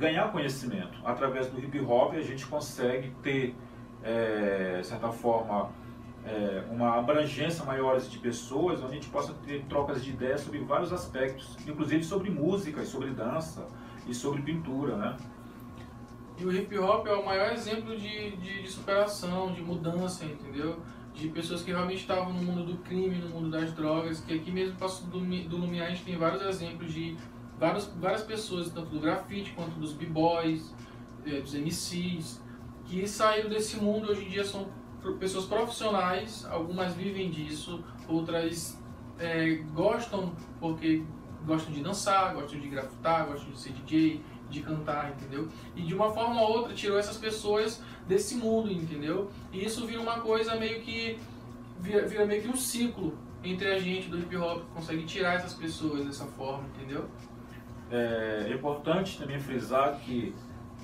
ganhar 0.00 0.32
conhecimento. 0.32 0.98
Através 1.04 1.46
do 1.48 1.60
hip 1.60 1.78
hop 1.80 2.14
a 2.14 2.22
gente 2.22 2.46
consegue 2.46 3.10
ter, 3.22 3.54
é, 4.02 4.78
de 4.80 4.86
certa 4.86 5.10
forma, 5.12 5.70
é, 6.24 6.64
uma 6.70 6.98
abrangência 6.98 7.64
maior 7.64 8.00
de 8.00 8.18
pessoas, 8.18 8.80
onde 8.82 8.92
a 8.92 8.94
gente 8.94 9.08
possa 9.10 9.34
ter 9.44 9.62
trocas 9.68 10.02
de 10.02 10.10
ideias 10.10 10.40
sobre 10.40 10.58
vários 10.60 10.92
aspectos, 10.92 11.56
inclusive 11.68 12.02
sobre 12.02 12.30
música, 12.30 12.82
sobre 12.84 13.10
dança 13.10 13.66
e 14.08 14.14
sobre 14.14 14.40
pintura, 14.40 14.96
né? 14.96 15.16
E 16.38 16.44
o 16.46 16.50
hip 16.50 16.76
hop 16.78 17.06
é 17.06 17.12
o 17.12 17.24
maior 17.24 17.52
exemplo 17.52 17.94
de, 17.94 18.30
de, 18.36 18.62
de 18.62 18.68
superação, 18.68 19.52
de 19.52 19.60
mudança, 19.60 20.24
entendeu? 20.24 20.80
de 21.12 21.28
pessoas 21.28 21.62
que 21.62 21.70
realmente 21.70 22.00
estavam 22.00 22.32
no 22.32 22.42
mundo 22.42 22.64
do 22.64 22.78
crime, 22.78 23.18
no 23.18 23.28
mundo 23.28 23.50
das 23.50 23.72
drogas, 23.72 24.20
que 24.20 24.32
aqui 24.32 24.50
mesmo 24.50 24.76
do, 25.06 25.20
do 25.48 25.56
Lumiar 25.56 25.88
a 25.88 25.90
gente 25.90 26.04
tem 26.04 26.16
vários 26.16 26.40
exemplos 26.42 26.92
de 26.92 27.16
várias 27.60 28.22
pessoas, 28.22 28.70
tanto 28.70 28.88
do 28.88 29.00
grafite 29.00 29.52
quanto 29.52 29.78
dos 29.78 29.92
b-boys, 29.92 30.74
eh, 31.26 31.40
dos 31.40 31.54
MCs, 31.54 32.42
que 32.86 33.06
saíram 33.06 33.50
desse 33.50 33.76
mundo 33.76 34.10
hoje 34.10 34.24
em 34.24 34.28
dia 34.30 34.44
são 34.44 34.68
pessoas 35.18 35.44
profissionais, 35.44 36.46
algumas 36.46 36.94
vivem 36.94 37.30
disso, 37.30 37.84
outras 38.08 38.78
eh, 39.18 39.62
gostam 39.74 40.34
porque 40.58 41.04
gostam 41.44 41.72
de 41.72 41.82
dançar, 41.82 42.34
gostam 42.34 42.58
de 42.58 42.68
grafitar, 42.68 43.26
gostam 43.26 43.50
de 43.52 43.60
ser 43.60 43.72
DJ, 43.72 44.22
de 44.48 44.62
cantar, 44.62 45.10
entendeu? 45.12 45.48
E 45.76 45.82
de 45.82 45.94
uma 45.94 46.10
forma 46.10 46.40
ou 46.40 46.50
outra 46.50 46.74
tirou 46.74 46.98
essas 46.98 47.16
pessoas 47.16 47.82
desse 48.06 48.34
mundo, 48.34 48.70
entendeu? 48.70 49.30
E 49.52 49.64
isso 49.64 49.86
vira 49.86 50.00
uma 50.00 50.20
coisa 50.20 50.56
meio 50.56 50.80
que 50.80 51.18
vira, 51.78 52.06
vira 52.06 52.26
meio 52.26 52.42
que 52.42 52.48
um 52.48 52.56
ciclo 52.56 53.16
entre 53.42 53.68
a 53.68 53.78
gente 53.78 54.08
do 54.08 54.18
hip 54.18 54.36
hop 54.36 54.64
que 54.64 54.74
consegue 54.74 55.04
tirar 55.04 55.34
essas 55.34 55.54
pessoas 55.54 56.04
dessa 56.04 56.26
forma, 56.26 56.68
entendeu? 56.76 57.08
É 57.90 58.52
importante 58.52 59.18
também 59.18 59.38
frisar 59.38 59.98
que 60.00 60.34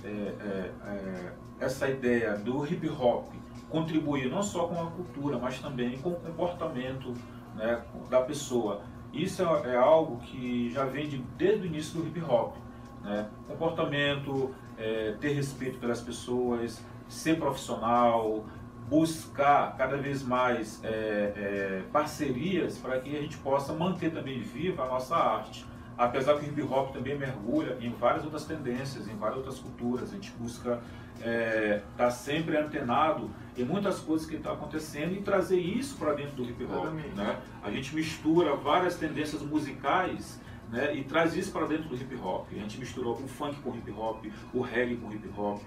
é, 0.05 0.09
é, 0.09 0.71
é, 0.85 1.33
essa 1.61 1.89
ideia 1.89 2.37
do 2.37 2.67
hip 2.67 2.89
hop 2.89 3.29
contribuir 3.69 4.31
não 4.31 4.43
só 4.43 4.67
com 4.69 4.81
a 4.81 4.91
cultura, 4.91 5.39
mas 5.39 5.59
também 5.59 5.99
com 5.99 6.11
o 6.11 6.15
comportamento 6.17 7.13
né, 7.55 7.83
da 8.09 8.21
pessoa. 8.23 8.83
Isso 9.13 9.43
é, 9.43 9.73
é 9.73 9.77
algo 9.77 10.19
que 10.19 10.71
já 10.71 10.85
vem 10.85 11.09
de, 11.09 11.19
desde 11.37 11.63
o 11.63 11.67
início 11.67 12.01
do 12.01 12.07
hip 12.07 12.23
hop. 12.23 12.57
Né? 13.03 13.29
Comportamento, 13.49 14.55
é, 14.79 15.17
ter 15.21 15.33
respeito 15.33 15.79
pelas 15.79 16.01
pessoas, 16.01 16.85
ser 17.09 17.39
profissional, 17.39 18.45
buscar 18.89 19.77
cada 19.77 19.97
vez 19.97 20.23
mais 20.23 20.83
é, 20.85 20.89
é, 20.89 21.83
parcerias 21.93 22.79
para 22.79 23.01
que 23.01 23.17
a 23.17 23.21
gente 23.21 23.37
possa 23.39 23.73
manter 23.73 24.13
também 24.13 24.41
viva 24.41 24.85
a 24.85 24.87
nossa 24.87 25.17
arte. 25.17 25.67
Apesar 25.99 26.39
que 26.39 26.45
o 26.45 26.49
hip 26.49 26.63
hop 26.63 26.93
também 26.93 27.17
mergulha 27.17 27.77
em 27.81 27.91
várias 27.91 28.25
outras 28.25 28.45
tendências, 28.45 29.09
em 29.09 29.17
várias 29.17 29.39
outras 29.39 29.59
culturas, 29.59 30.11
a 30.11 30.15
gente 30.15 30.31
busca 30.33 30.81
estar 31.19 32.11
sempre 32.11 32.57
antenado 32.57 33.31
em 33.57 33.65
muitas 33.65 33.99
coisas 34.01 34.27
que 34.29 34.37
estão 34.37 34.53
acontecendo 34.53 35.15
e 35.15 35.23
trazer 35.23 35.59
isso 35.59 35.97
para 35.97 36.13
dentro 36.13 36.37
do 36.37 36.45
hip 36.45 36.63
hop. 36.65 36.85
Né? 37.17 37.39
A 37.63 37.71
gente 37.71 37.95
mistura 37.95 38.55
várias 38.55 38.97
tendências 38.97 39.41
musicais 39.43 40.39
né, 40.71 40.95
e 40.95 41.05
traz 41.05 41.35
isso 41.35 41.53
para 41.53 41.67
dentro 41.67 41.89
do 41.89 41.95
hip 41.97 42.15
hop. 42.17 42.47
A 42.53 42.55
gente 42.57 42.79
misturou 42.79 43.15
o 43.15 43.29
funk 43.29 43.57
com 43.61 43.71
o 43.71 43.77
hip 43.77 43.91
hop, 43.93 44.25
o 44.53 44.61
reggae 44.61 44.97
com 44.97 45.09
o 45.09 45.15
hip 45.15 45.29
hop, 45.37 45.63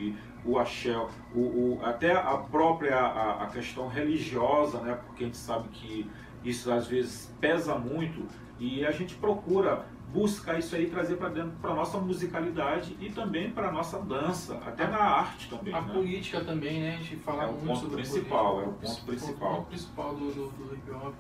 o 0.46 0.60
axé, 0.60 0.96
o, 1.34 1.40
o- 1.40 1.80
até 1.84 2.12
a 2.16 2.38
própria 2.38 2.98
a, 2.98 3.44
a 3.44 3.48
questão 3.48 3.88
religiosa, 3.88 4.80
né, 4.82 5.00
porque 5.08 5.24
a 5.24 5.28
gente 5.28 5.38
sabe 5.38 5.70
que 5.70 6.10
isso 6.44 6.72
às 6.72 6.86
vezes 6.88 7.34
pesa 7.42 7.76
muito 7.76 8.26
e 8.60 8.86
a 8.86 8.92
gente 8.92 9.16
procura 9.16 9.86
buscar 10.12 10.58
isso 10.58 10.76
aí 10.76 10.86
e 10.86 10.90
trazer 10.90 11.16
para 11.18 11.30
dentro 11.30 11.52
para 11.62 11.74
nossa 11.74 11.98
musicalidade 12.00 12.98
e 13.00 13.10
também 13.10 13.52
para 13.52 13.72
nossa 13.72 14.00
dança, 14.00 14.56
até 14.66 14.88
na 14.88 14.98
arte 14.98 15.50
também. 15.50 15.74
A 15.74 15.82
né? 15.82 15.94
política 15.94 16.42
também, 16.42 16.82
né? 16.82 16.96
A 16.96 16.98
gente 16.98 17.16
fala 17.18 17.44
É 17.44 17.48
o 17.48 17.54
muito 17.54 17.82
ponto 17.82 17.90
principal, 17.92 18.56
política. 18.56 18.86
é 18.86 18.90
o 18.90 18.94
ponto 18.96 19.06
principal. 19.06 19.52
O 19.52 19.56
ponto 19.56 19.68
principal 19.68 20.16
do, 20.16 20.32
do, 20.32 20.48
do 20.50 20.76
hip 20.76 20.92
hop. 20.92 21.16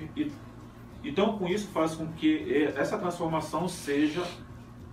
Então, 1.04 1.38
com 1.38 1.48
isso, 1.48 1.68
faz 1.70 1.96
com 1.96 2.08
que 2.08 2.52
eh, 2.52 2.74
essa 2.76 2.98
transformação 2.98 3.68
seja 3.70 4.24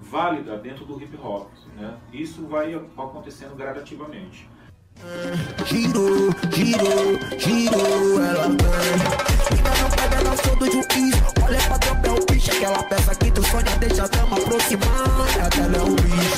válida 0.01 0.57
dentro 0.57 0.85
do 0.85 1.03
hip 1.03 1.17
hop. 1.17 1.51
Né? 1.75 1.97
Isso 2.13 2.47
vai 2.47 2.75
acontecendo 2.75 3.57
gradativamente. 3.57 4.49
Girou, 5.67 6.31
girou, 6.53 7.19
girou, 7.39 8.23
ela 8.23 8.49
vem. 8.49 10.16
Sou 10.45 10.57
do 10.57 10.67
juiz. 10.67 11.15
Olha 11.43 11.59
pra 11.61 11.79
tropa, 11.79 12.09
é 12.09 12.11
o 12.11 12.27
bicho. 12.27 12.51
Aquela 12.51 12.83
peça 12.83 13.15
que 13.15 13.31
tu 13.31 13.43
sonha, 13.47 13.77
deixa 13.79 14.05
a 14.05 14.09
trama 14.09 14.37
aproximar. 14.37 15.27
Ela 15.57 15.77
é 15.77 15.83
o 15.83 15.95
bicho. 15.95 16.37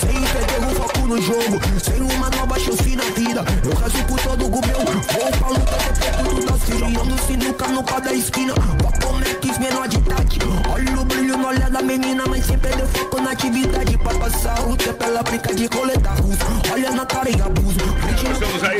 Sem 0.00 0.20
perder 0.22 0.66
o 0.66 0.74
foco 0.74 1.06
no 1.06 1.22
jogo. 1.22 1.60
Sem 1.82 2.00
uma 2.00 2.30
nova 2.30 2.58
chance 2.58 2.96
na 2.96 3.04
vida. 3.04 3.44
Eu 3.64 3.74
rezo 3.76 4.04
por 4.04 4.20
todo 4.20 4.46
o 4.46 4.50
meu. 4.50 4.78
Vou 4.78 5.30
pra 5.38 5.48
luta, 5.48 5.78
depois 6.00 6.28
cuido 6.28 6.46
da 6.46 6.58
Siriano. 6.58 7.18
Sinuca 7.26 7.68
no 7.68 7.82
pau 7.82 8.00
da 8.00 8.12
esquina. 8.12 8.54
Papo 8.54 9.12
Max, 9.12 9.58
menor 9.58 9.88
de 9.88 9.96
idade. 9.96 10.38
Olha 10.70 11.00
o 11.00 11.04
brilho 11.04 11.36
no 11.36 11.48
olhar 11.48 11.70
da 11.70 11.82
menina, 11.82 12.24
mas 12.26 12.44
sem 12.46 12.58
perder 12.58 12.86
foco 12.86 13.20
na 13.20 13.32
atividade. 13.32 13.98
Pra 13.98 14.14
passar 14.14 14.68
o 14.68 14.76
tempo, 14.76 15.02
ela 15.04 15.22
brinca 15.22 15.54
de 15.54 15.68
coleta 15.68 16.10
russa. 16.10 16.46
Olha 16.72 16.90
na 16.90 17.06
cara 17.06 17.30
e 17.30 17.40
abuso. 17.40 17.78
Nós 18.24 18.32
estamos 18.32 18.64
aí 18.64 18.78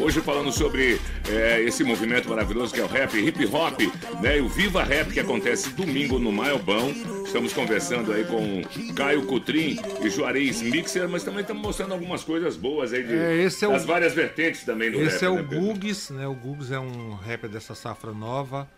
hoje 0.00 0.20
falando 0.20 0.52
sobre 0.52 1.00
é, 1.28 1.62
esse 1.62 1.84
movimento 1.84 2.28
maravilhoso 2.28 2.72
que 2.72 2.80
é 2.80 2.84
o 2.84 2.86
rap, 2.86 3.16
hip 3.16 3.46
hop, 3.46 3.80
né? 4.20 4.38
E 4.38 4.40
o 4.40 4.48
Viva 4.48 4.82
Rap 4.82 5.12
que 5.12 5.20
acontece 5.20 5.70
domingo 5.70 6.18
no 6.18 6.30
Maelbão. 6.32 6.90
Estamos 7.24 7.52
conversando 7.52 8.12
aí 8.12 8.24
com 8.24 8.62
Caio 8.94 9.24
Cutrim 9.26 9.78
e 10.02 10.10
Juarez 10.10 10.60
Mixer, 10.62 11.08
mas 11.08 11.22
também 11.22 11.40
estamos 11.42 11.62
mostrando 11.62 11.92
algumas 11.92 12.24
coisas 12.24 12.56
boas 12.56 12.92
aí 12.92 13.02
de, 13.04 13.14
É, 13.14 13.36
esse 13.44 13.64
é 13.64 13.68
o- 13.68 13.72
das 13.72 13.84
várias 13.84 14.12
vertentes 14.14 14.64
também 14.64 14.90
do 14.90 15.00
Esse 15.00 15.24
rap. 15.24 15.24
é 15.24 15.30
o 15.30 15.36
né? 15.36 15.42
Gugs, 15.42 16.10
né? 16.10 16.26
O 16.26 16.34
Gugs 16.34 16.70
é 16.72 16.78
um 16.80 17.14
rapper 17.14 17.48
dessa 17.50 17.74
safra 17.74 18.12
nova. 18.12 18.68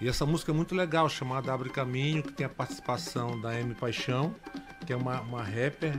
E 0.00 0.08
essa 0.08 0.26
música 0.26 0.52
é 0.52 0.54
muito 0.54 0.74
legal, 0.74 1.08
chamada 1.08 1.52
Abre 1.52 1.70
Caminho, 1.70 2.22
que 2.22 2.32
tem 2.32 2.44
a 2.44 2.50
participação 2.50 3.40
da 3.40 3.58
M 3.58 3.74
Paixão, 3.74 4.34
que 4.84 4.92
é 4.92 4.96
uma, 4.96 5.20
uma 5.22 5.42
rapper. 5.42 5.94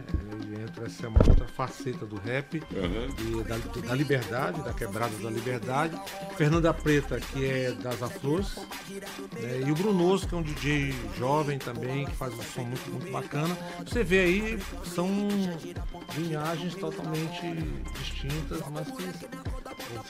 Entra 0.61 0.85
essa 0.85 1.05
é 1.05 1.09
uma 1.09 1.19
outra 1.27 1.47
faceta 1.47 2.05
do 2.05 2.15
rap. 2.17 2.55
E 2.55 3.43
da, 3.43 3.57
da 3.87 3.95
liberdade, 3.95 4.61
da 4.61 4.71
quebrada 4.71 5.15
da 5.17 5.29
liberdade. 5.31 5.99
Fernanda 6.35 6.73
Preta, 6.73 7.19
que 7.19 7.43
é 7.43 7.71
das 7.71 8.01
Aflores. 8.03 8.55
né, 9.41 9.63
E 9.65 9.71
o 9.71 9.75
Brunoso, 9.75 10.27
que 10.27 10.35
é 10.35 10.37
um 10.37 10.43
DJ 10.43 10.93
jovem 11.17 11.57
também, 11.57 12.05
que 12.05 12.15
faz 12.15 12.33
um 12.35 12.41
som 12.43 12.61
muito, 12.63 12.91
muito 12.91 13.11
bacana. 13.11 13.57
Você 13.83 14.03
vê 14.03 14.19
aí, 14.19 14.59
são 14.85 15.09
linhagens 16.15 16.75
totalmente 16.75 17.41
distintas, 17.99 18.61
mas 18.69 18.91
que 18.91 19.03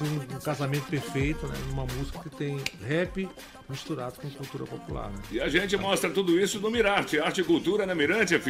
um, 0.02 0.36
um 0.36 0.40
casamento 0.40 0.86
perfeito, 0.88 1.48
né? 1.48 1.56
Uma 1.72 1.86
música 1.86 2.20
que 2.20 2.30
tem 2.30 2.62
rap 2.86 3.30
misturado 3.70 4.20
com 4.20 4.30
cultura 4.30 4.66
popular. 4.66 5.10
Né? 5.10 5.20
E 5.32 5.42
a 5.42 5.50
gente 5.50 5.76
mostra 5.78 6.10
tudo 6.10 6.40
isso 6.40 6.60
no 6.60 6.72
Mirarte, 6.72 7.20
Arte 7.20 7.42
e 7.42 7.44
Cultura 7.44 7.86
na 7.86 7.94
Mirante 7.94 8.38
FM. 8.38 8.50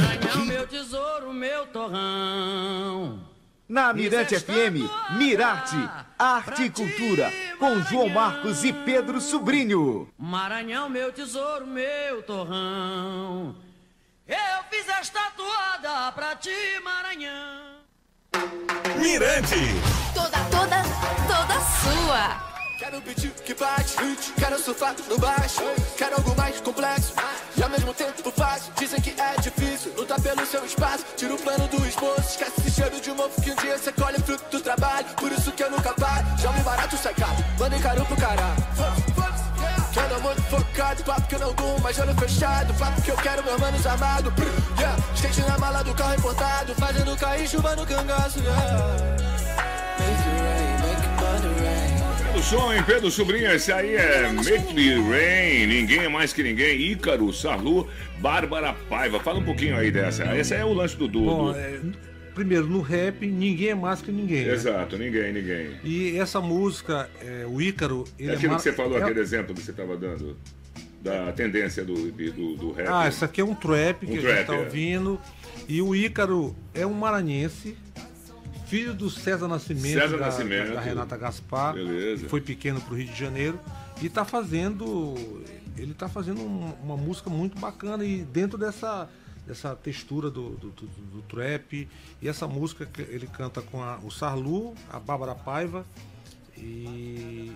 Maranhão, 0.00 0.44
meu 0.46 0.66
tesouro, 0.66 1.32
meu 1.32 1.66
torrão. 1.66 3.32
Na 3.68 3.92
Mirante 3.92 4.38
FM, 4.38 4.84
Mirarte, 5.16 5.76
Arte 6.18 6.64
e 6.64 6.70
Cultura, 6.70 7.32
com 7.58 7.80
João 7.82 8.08
Marcos 8.08 8.64
e 8.64 8.72
Pedro 8.72 9.20
Sobrinho. 9.20 10.08
Maranhão, 10.18 10.90
meu 10.90 11.10
tesouro, 11.10 11.66
meu 11.66 12.22
torrão. 12.22 13.56
Eu 14.26 14.64
fiz 14.70 14.86
esta 14.88 15.30
toada 15.30 16.12
pra 16.12 16.36
ti, 16.36 16.50
Maranhão. 16.84 17.72
Mirante. 19.00 19.91
Toda, 20.14 20.38
toda, 20.50 20.82
toda 21.26 21.60
sua. 21.82 22.52
Quero 22.78 23.00
beat 23.00 23.30
que 23.44 23.54
bate, 23.54 23.96
quero 24.36 24.58
surfar 24.58 24.94
no 25.08 25.18
baixo, 25.18 25.62
quero 25.96 26.16
algo 26.16 26.34
mais 26.36 26.60
complexo 26.60 27.12
e 27.56 27.62
ao 27.62 27.70
mesmo 27.70 27.94
tempo 27.94 28.30
fácil. 28.32 28.72
Dizem 28.78 29.00
que 29.00 29.10
é 29.20 29.40
difícil 29.40 29.92
lutar 29.96 30.20
pelo 30.20 30.44
seu 30.44 30.64
espaço. 30.64 31.04
Tira 31.16 31.34
o 31.34 31.38
plano 31.38 31.68
do 31.68 31.86
esposo, 31.86 32.20
esquece 32.20 32.60
esse 32.60 32.70
cheiro 32.72 33.00
de 33.00 33.12
mofo 33.12 33.40
que 33.40 33.52
um 33.52 33.54
dia 33.56 33.78
você 33.78 33.92
colhe 33.92 34.18
fruto 34.18 34.44
do 34.50 34.60
trabalho. 34.60 35.06
Por 35.16 35.30
isso 35.30 35.52
que 35.52 35.62
eu 35.62 35.70
nunca 35.70 35.94
paro, 35.94 36.26
me 36.56 36.62
barato 36.62 36.96
sai 36.96 37.14
caro, 37.14 37.44
manda 37.58 37.78
caro 37.78 38.04
pro 38.04 38.16
caralho. 38.16 38.62
Que 39.92 39.98
eu 39.98 40.08
não 40.08 40.20
muito 40.20 40.42
focado, 40.42 41.04
papo 41.04 41.26
que 41.28 41.34
eu 41.34 41.38
não 41.38 41.52
durmo, 41.54 41.80
mas 41.80 41.98
olho 41.98 42.14
fechado. 42.14 42.74
Papo 42.74 43.00
que 43.02 43.10
eu 43.10 43.16
quero 43.16 43.44
meus 43.44 43.60
manos 43.60 43.86
armados. 43.86 44.32
Yeah. 44.78 44.98
Skate 45.14 45.42
na 45.42 45.58
mala 45.58 45.84
do 45.84 45.94
carro 45.94 46.14
importado, 46.14 46.74
fazendo 46.74 47.16
cair 47.16 47.48
chuva 47.48 47.76
no 47.76 47.86
cangaço. 47.86 48.38
Yeah. 48.40 49.21
O 52.42 52.44
som, 52.44 52.72
hein, 52.72 52.82
Pedro 52.84 53.08
Sobrinho? 53.08 53.50
Esse 53.52 53.70
aí 53.72 53.94
é 53.94 54.28
Make 54.32 54.74
Me 54.74 54.94
Rain, 54.94 55.66
ninguém 55.66 56.00
é 56.00 56.08
mais 56.08 56.32
que 56.32 56.42
ninguém. 56.42 56.90
Ícaro, 56.90 57.32
Sarlu, 57.32 57.88
Bárbara 58.18 58.72
Paiva. 58.88 59.20
Fala 59.20 59.38
um 59.38 59.44
pouquinho 59.44 59.76
aí 59.76 59.92
dessa. 59.92 60.36
Esse 60.36 60.52
é 60.54 60.64
o 60.64 60.72
lance 60.72 60.96
do 60.96 61.06
Dudu. 61.06 61.24
Bom, 61.24 61.54
é, 61.54 61.78
primeiro, 62.34 62.66
no 62.66 62.80
rap, 62.80 63.24
ninguém 63.24 63.68
é 63.68 63.74
mais 63.76 64.02
que 64.02 64.10
ninguém. 64.10 64.44
né? 64.46 64.54
Exato, 64.54 64.98
ninguém, 64.98 65.32
ninguém. 65.32 65.70
E 65.84 66.18
essa 66.18 66.40
música, 66.40 67.08
é, 67.20 67.46
o 67.46 67.60
Ícaro. 67.62 68.04
Ele 68.18 68.32
É 68.32 68.34
aquilo 68.34 68.50
mar- 68.52 68.56
que 68.58 68.62
você 68.64 68.72
falou, 68.72 68.98
é- 68.98 69.02
aquele 69.02 69.20
exemplo 69.20 69.54
que 69.54 69.62
você 69.62 69.70
estava 69.70 69.96
dando, 69.96 70.36
da 71.00 71.30
tendência 71.32 71.84
do, 71.84 72.10
do, 72.10 72.56
do 72.56 72.72
rap. 72.72 72.88
Ah, 72.90 73.06
esse 73.08 73.24
aqui 73.24 73.40
é 73.40 73.44
um 73.44 73.54
trap 73.54 74.04
que 74.04 74.12
Um 74.14 74.18
a 74.18 74.20
trap, 74.20 74.36
gente 74.38 74.46
tá 74.46 74.54
é. 74.56 74.58
ouvindo. 74.58 75.20
E 75.68 75.80
o 75.80 75.94
Ícaro 75.94 76.56
é 76.74 76.84
um 76.84 76.92
maranhense, 76.92 77.76
filho 78.72 78.94
do 78.94 79.10
César 79.10 79.46
Nascimento, 79.48 80.00
César 80.00 80.16
da, 80.18 80.26
Nascimento. 80.26 80.72
da 80.72 80.80
Renata 80.80 81.16
Gaspar, 81.16 81.74
Beleza. 81.74 82.28
foi 82.28 82.40
pequeno 82.40 82.80
pro 82.80 82.96
Rio 82.96 83.06
de 83.06 83.18
Janeiro, 83.18 83.60
e 84.00 84.08
tá 84.08 84.24
fazendo. 84.24 85.14
Ele 85.76 85.92
tá 85.94 86.08
fazendo 86.08 86.40
um- 86.40 86.72
uma 86.82 86.96
música 86.96 87.28
muito 87.28 87.58
bacana 87.58 88.04
e 88.04 88.22
dentro 88.22 88.56
dessa, 88.58 89.08
dessa 89.46 89.74
textura 89.76 90.30
do, 90.30 90.50
do, 90.56 90.70
do- 90.70 90.86
do 90.86 91.22
trap. 91.22 91.88
E 92.20 92.28
essa 92.28 92.46
música 92.48 92.86
que 92.86 93.02
ele 93.02 93.26
canta 93.26 93.60
com 93.62 93.82
a- 93.82 93.98
o 94.02 94.10
Sarlu, 94.10 94.74
a 94.90 94.98
Bárbara 94.98 95.34
Paiva. 95.34 95.84
E, 96.56 97.52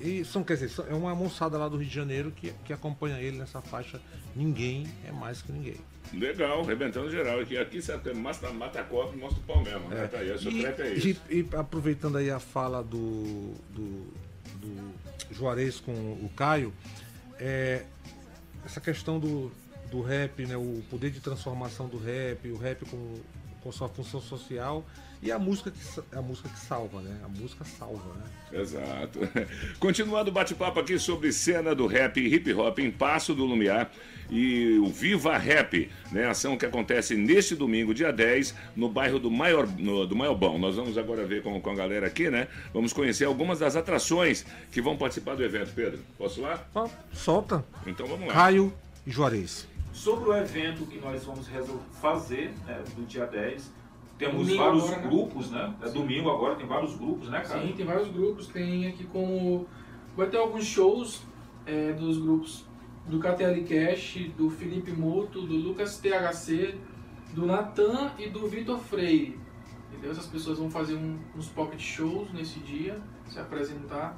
E, 0.00 0.24
são, 0.24 0.42
quer 0.42 0.56
dizer, 0.56 0.70
é 0.90 0.94
uma 0.94 1.14
moçada 1.14 1.56
lá 1.56 1.68
do 1.68 1.76
Rio 1.76 1.86
de 1.88 1.94
Janeiro 1.94 2.32
que, 2.32 2.52
que 2.64 2.72
acompanha 2.72 3.18
ele 3.20 3.38
nessa 3.38 3.60
faixa. 3.62 4.00
Ninguém 4.34 4.86
é 5.06 5.12
mais 5.12 5.40
que 5.42 5.52
ninguém. 5.52 5.76
Legal, 6.12 6.60
arrebentando 6.62 7.10
geral. 7.10 7.38
Aqui, 7.40 7.56
aqui 7.56 7.80
mata, 8.14 8.50
mata 8.52 8.82
copo 8.82 9.14
e 9.14 9.16
mostra 9.18 9.38
o 9.40 9.42
pau 9.44 9.62
mesmo. 9.62 9.88
Né? 9.88 10.06
Tá 10.08 10.18
aí, 10.18 10.32
a 10.32 10.38
sua 10.38 10.50
E, 10.50 10.60
é 10.82 10.92
isso. 10.94 11.08
e- 11.30 11.36
e 11.40 11.48
aproveitando 11.56 12.16
aí 12.18 12.30
a 12.30 12.40
fala 12.40 12.82
do, 12.82 13.54
do, 13.70 14.06
do 14.56 14.94
Juarez 15.32 15.78
com 15.78 15.92
o 15.92 16.30
Caio, 16.36 16.72
é, 17.38 17.84
essa 18.64 18.80
questão 18.80 19.20
do, 19.20 19.52
do 19.90 20.00
rap, 20.02 20.44
né, 20.46 20.56
o 20.56 20.82
poder 20.90 21.10
de 21.10 21.20
transformação 21.20 21.88
do 21.88 21.96
rap, 21.98 22.48
o 22.50 22.56
rap 22.56 22.84
com, 22.86 23.14
com 23.62 23.70
sua 23.72 23.88
função 23.88 24.20
social 24.20 24.84
e 25.22 25.30
a 25.30 25.38
música 25.38 25.70
que, 25.70 26.16
a 26.16 26.22
música 26.22 26.48
que 26.48 26.58
salva, 26.58 27.00
né? 27.02 27.14
A 27.22 27.28
música 27.28 27.62
salva, 27.64 28.14
né? 28.14 28.60
Exato. 28.60 29.18
Continuando 29.78 30.30
o 30.30 30.32
bate-papo 30.32 30.80
aqui 30.80 30.98
sobre 30.98 31.30
cena 31.30 31.74
do 31.74 31.86
rap 31.86 32.18
e 32.18 32.34
hip 32.34 32.52
hop 32.54 32.78
em 32.78 32.90
Passo 32.90 33.34
do 33.34 33.44
Lumiar 33.44 33.90
e 34.30 34.78
o 34.78 34.86
Viva 34.86 35.36
Rap, 35.36 35.90
né? 36.10 36.26
Ação 36.26 36.56
que 36.56 36.64
acontece 36.64 37.16
neste 37.16 37.54
domingo, 37.54 37.92
dia 37.92 38.10
10, 38.10 38.54
no 38.74 38.88
bairro 38.88 39.18
do 39.18 39.30
Maior, 39.30 39.66
no, 39.66 40.06
do 40.06 40.16
Maiobão. 40.16 40.58
Nós 40.58 40.76
vamos 40.76 40.96
agora 40.96 41.26
ver 41.26 41.42
com, 41.42 41.60
com 41.60 41.70
a 41.70 41.74
galera 41.74 42.06
aqui, 42.06 42.30
né? 42.30 42.48
Vamos 42.72 42.94
conhecer 42.94 43.26
algumas 43.26 43.58
das 43.58 43.76
atrações 43.76 44.46
que 44.72 44.80
vão 44.80 44.96
participar 44.96 45.34
do 45.34 45.44
evento. 45.44 45.72
Pedro, 45.74 46.00
posso 46.16 46.40
lá? 46.40 46.64
Solta. 47.12 47.62
Então 47.86 48.06
vamos 48.06 48.26
lá. 48.28 48.32
Caio 48.32 48.72
Juarez. 49.06 49.68
Sobre 49.92 50.28
o 50.30 50.34
evento 50.36 50.86
que 50.86 50.98
nós 50.98 51.24
vamos 51.24 51.48
fazer 52.00 52.54
né, 52.66 52.82
do 52.96 53.04
dia 53.06 53.26
10, 53.26 53.72
temos 54.16 54.46
Domingo 54.46 54.58
vários 54.64 54.84
agora, 54.84 55.00
né? 55.02 55.08
grupos, 55.08 55.50
né? 55.50 55.74
É 55.82 55.88
Sim. 55.88 55.94
domingo 55.94 56.30
agora, 56.30 56.54
tem 56.54 56.66
vários 56.66 56.94
grupos, 56.96 57.28
né, 57.28 57.40
cara? 57.40 57.60
Sim, 57.62 57.72
tem 57.76 57.86
vários 57.86 58.08
grupos. 58.08 58.46
Tem 58.46 58.86
aqui 58.86 59.04
como. 59.04 59.66
Vai 60.16 60.28
ter 60.28 60.36
alguns 60.36 60.64
shows 60.64 61.22
é, 61.66 61.92
dos 61.92 62.18
grupos 62.18 62.64
do 63.06 63.18
KTL 63.18 63.64
Cash, 63.64 64.30
do 64.36 64.50
Felipe 64.50 64.92
Moto, 64.92 65.40
do 65.42 65.54
Lucas 65.56 65.98
THC, 65.98 66.76
do 67.32 67.46
Natan 67.46 68.12
e 68.18 68.28
do 68.28 68.46
Vitor 68.46 68.78
Freire. 68.78 69.38
Entendeu? 69.90 70.10
Essas 70.12 70.26
pessoas 70.26 70.58
vão 70.58 70.70
fazer 70.70 70.94
um- 70.94 71.18
uns 71.36 71.48
pocket 71.48 71.80
shows 71.80 72.32
nesse 72.32 72.60
dia, 72.60 73.00
se 73.26 73.38
apresentar. 73.40 74.16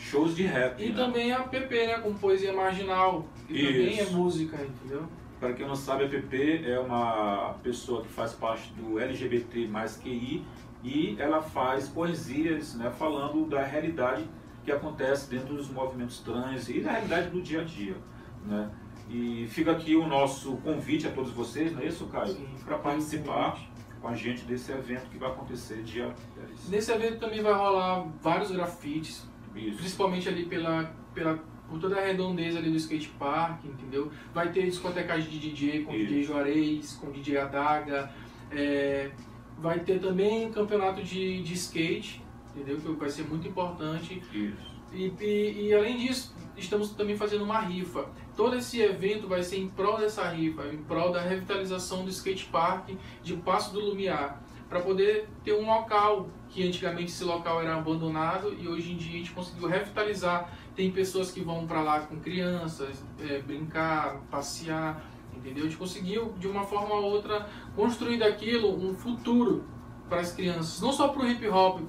Shows 0.00 0.34
de 0.34 0.44
rap. 0.44 0.82
E 0.82 0.88
né? 0.88 0.94
também 0.94 1.32
a 1.32 1.42
PP, 1.42 1.86
né? 1.86 1.98
Com 1.98 2.14
poesia 2.14 2.52
marginal, 2.52 3.26
que 3.46 3.54
também 3.54 3.98
é 3.98 4.02
Isso. 4.02 4.16
música, 4.16 4.56
entendeu? 4.56 5.06
Para 5.38 5.52
quem 5.52 5.66
não 5.66 5.76
sabe, 5.76 6.04
a 6.04 6.08
PP 6.08 6.64
é 6.66 6.78
uma 6.78 7.54
pessoa 7.62 8.02
que 8.02 8.08
faz 8.08 8.32
parte 8.32 8.72
do 8.74 8.98
LGBT 8.98 9.66
mais 9.68 9.96
QI 9.96 10.44
e 10.82 11.16
ela 11.18 11.40
faz 11.42 11.88
poesias 11.88 12.74
né, 12.74 12.90
falando 12.90 13.46
da 13.48 13.62
realidade 13.62 14.24
que 14.64 14.70
acontece 14.70 15.30
dentro 15.30 15.54
dos 15.54 15.70
movimentos 15.70 16.20
trans 16.20 16.68
e 16.68 16.80
da 16.80 16.92
realidade 16.92 17.30
do 17.30 17.40
dia 17.40 17.62
a 17.62 17.64
dia. 17.64 17.96
Né? 18.44 18.70
E 19.08 19.46
fica 19.48 19.72
aqui 19.72 19.96
o 19.96 20.06
nosso 20.06 20.56
convite 20.58 21.06
a 21.06 21.10
todos 21.10 21.32
vocês, 21.32 21.72
não 21.72 21.80
é 21.80 21.86
isso, 21.86 22.06
Caio? 22.06 22.36
Para 22.64 22.78
participar 22.78 23.58
com 24.00 24.08
a 24.08 24.14
gente 24.14 24.44
desse 24.44 24.70
evento 24.72 25.08
que 25.10 25.18
vai 25.18 25.30
acontecer 25.30 25.82
dia 25.82 26.14
10. 26.36 26.68
Nesse 26.68 26.92
evento 26.92 27.18
também 27.18 27.42
vai 27.42 27.52
rolar 27.52 28.06
vários 28.22 28.50
grafites, 28.50 29.26
principalmente 29.52 30.28
ali 30.28 30.44
pela, 30.44 30.94
pela, 31.14 31.38
por 31.68 31.78
toda 31.78 31.96
a 31.96 32.04
redondeza 32.04 32.58
ali 32.58 32.70
do 32.70 32.76
skate 32.76 33.08
park, 33.18 33.64
entendeu? 33.64 34.10
Vai 34.34 34.50
ter 34.50 34.64
discotecagem 34.64 35.30
de 35.30 35.38
DJ 35.38 35.84
com 35.84 35.94
Isso. 35.94 36.06
DJ 36.06 36.22
Juarez, 36.24 36.92
com 36.94 37.10
DJ 37.10 37.38
Adaga, 37.38 38.10
é, 38.50 39.10
vai 39.58 39.80
ter 39.80 40.00
também 40.00 40.50
campeonato 40.50 41.02
de, 41.02 41.42
de 41.42 41.54
skate, 41.54 42.22
entendeu? 42.54 42.78
Que 42.78 42.90
vai 42.92 43.10
ser 43.10 43.24
muito 43.24 43.46
importante. 43.46 44.22
Isso. 44.32 44.70
E, 44.92 45.12
e, 45.20 45.68
e 45.68 45.74
além 45.74 45.98
disso, 45.98 46.34
estamos 46.56 46.90
também 46.90 47.16
fazendo 47.16 47.44
uma 47.44 47.60
rifa. 47.60 48.08
Todo 48.36 48.56
esse 48.56 48.80
evento 48.80 49.28
vai 49.28 49.42
ser 49.42 49.58
em 49.58 49.68
prol 49.68 49.98
dessa 49.98 50.28
rifa, 50.28 50.66
em 50.66 50.78
prol 50.78 51.12
da 51.12 51.20
revitalização 51.20 52.04
do 52.04 52.10
skate 52.10 52.46
park 52.46 52.90
de 53.22 53.36
Passo 53.36 53.72
do 53.72 53.80
Lumiar, 53.80 54.42
para 54.70 54.80
poder 54.80 55.28
ter 55.42 55.52
um 55.52 55.66
local 55.66 56.28
que 56.48 56.66
antigamente 56.66 57.10
esse 57.10 57.24
local 57.24 57.60
era 57.60 57.74
abandonado 57.76 58.54
e 58.56 58.68
hoje 58.68 58.92
em 58.92 58.96
dia 58.96 59.14
a 59.14 59.18
gente 59.18 59.32
conseguiu 59.32 59.66
revitalizar. 59.66 60.48
Tem 60.76 60.92
pessoas 60.92 61.32
que 61.32 61.40
vão 61.40 61.66
para 61.66 61.82
lá 61.82 62.00
com 62.00 62.20
crianças, 62.20 63.04
é, 63.18 63.40
brincar, 63.40 64.20
passear, 64.30 65.04
entendeu? 65.36 65.64
A 65.64 65.66
gente 65.66 65.76
conseguiu 65.76 66.32
de 66.38 66.46
uma 66.46 66.62
forma 66.62 66.94
ou 66.94 67.10
outra 67.10 67.48
construir 67.74 68.18
daquilo 68.18 68.72
um 68.72 68.94
futuro 68.94 69.64
para 70.08 70.20
as 70.20 70.32
crianças, 70.32 70.80
não 70.80 70.92
só 70.92 71.08
para 71.08 71.22
o 71.22 71.28
hip 71.28 71.46
hop, 71.48 71.80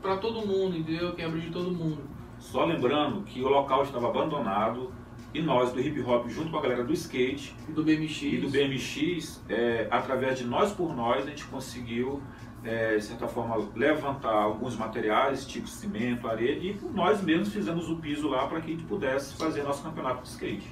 para 0.00 0.16
todo 0.18 0.46
mundo, 0.46 0.76
entendeu? 0.76 1.12
Que 1.12 1.22
abrange 1.22 1.50
todo 1.50 1.72
mundo. 1.72 2.08
Só 2.38 2.64
lembrando 2.64 3.22
que 3.22 3.42
o 3.42 3.48
local 3.48 3.82
estava 3.82 4.08
abandonado 4.08 4.92
e 5.32 5.40
nós 5.40 5.72
do 5.72 5.80
hip 5.80 6.00
hop, 6.00 6.28
junto 6.28 6.50
com 6.50 6.58
a 6.58 6.62
galera 6.62 6.82
do 6.82 6.92
skate 6.92 7.54
e 7.68 7.72
do 7.72 7.82
BMX, 7.82 8.22
e 8.22 8.36
do 8.38 8.48
BMX 8.48 9.40
é, 9.48 9.86
através 9.90 10.38
de 10.38 10.44
nós 10.44 10.72
por 10.72 10.94
nós, 10.94 11.24
a 11.24 11.30
gente 11.30 11.44
conseguiu, 11.44 12.20
é, 12.64 12.96
de 12.96 13.04
certa 13.04 13.28
forma, 13.28 13.68
levantar 13.76 14.32
alguns 14.32 14.76
materiais, 14.76 15.46
tipo 15.46 15.68
cimento, 15.68 16.26
areia, 16.28 16.58
e 16.58 16.78
nós 16.92 17.22
mesmos 17.22 17.52
fizemos 17.52 17.88
o 17.88 17.96
piso 17.96 18.28
lá 18.28 18.46
para 18.48 18.60
que 18.60 18.68
a 18.68 18.74
gente 18.74 18.84
pudesse 18.84 19.36
fazer 19.36 19.62
nosso 19.62 19.82
campeonato 19.82 20.22
de 20.22 20.28
skate. 20.28 20.68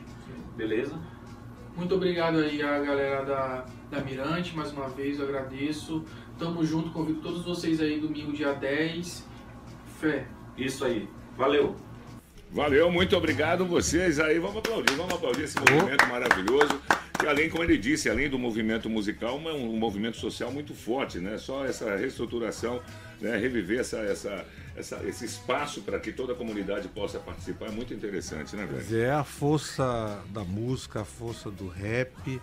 Beleza? 0.56 0.98
Muito 1.76 1.94
obrigado 1.94 2.38
aí 2.38 2.60
a 2.60 2.80
galera 2.80 3.24
da, 3.24 3.64
da 3.88 4.00
Mirante, 4.00 4.56
mais 4.56 4.72
uma 4.72 4.88
vez 4.88 5.20
eu 5.20 5.26
agradeço. 5.26 6.04
Tamo 6.36 6.64
junto, 6.64 6.90
convido 6.90 7.20
todos 7.20 7.44
vocês 7.44 7.80
aí 7.80 8.00
domingo, 8.00 8.32
dia 8.32 8.52
10. 8.52 9.24
Fé. 10.00 10.26
Isso 10.56 10.84
aí. 10.84 11.08
Valeu. 11.36 11.76
Valeu, 12.50 12.90
muito 12.90 13.14
obrigado 13.14 13.66
vocês 13.66 14.18
aí. 14.18 14.38
Vamos 14.38 14.58
aplaudir, 14.58 14.94
vamos 14.94 15.14
aplaudir 15.14 15.42
esse 15.42 15.58
movimento 15.58 16.06
maravilhoso. 16.06 16.80
Que 17.18 17.26
além, 17.26 17.50
como 17.50 17.62
ele 17.62 17.76
disse, 17.76 18.08
além 18.08 18.28
do 18.28 18.38
movimento 18.38 18.88
musical, 18.88 19.38
é 19.46 19.52
um, 19.52 19.76
movimento 19.76 20.16
social 20.16 20.50
muito 20.50 20.74
forte, 20.74 21.18
né? 21.18 21.36
Só 21.36 21.66
essa 21.66 21.94
reestruturação, 21.96 22.80
né? 23.20 23.36
reviver 23.36 23.80
essa, 23.80 23.98
essa, 23.98 24.46
essa, 24.76 25.02
esse 25.04 25.26
espaço 25.26 25.82
para 25.82 26.00
que 26.00 26.10
toda 26.10 26.32
a 26.32 26.36
comunidade 26.36 26.88
possa 26.88 27.18
participar 27.18 27.66
é 27.66 27.70
muito 27.70 27.92
interessante, 27.92 28.56
né, 28.56 28.64
velho? 28.64 29.02
É 29.04 29.10
a 29.10 29.24
força 29.24 30.22
da 30.30 30.44
música, 30.44 31.02
a 31.02 31.04
força 31.04 31.50
do 31.50 31.68
rap, 31.68 32.40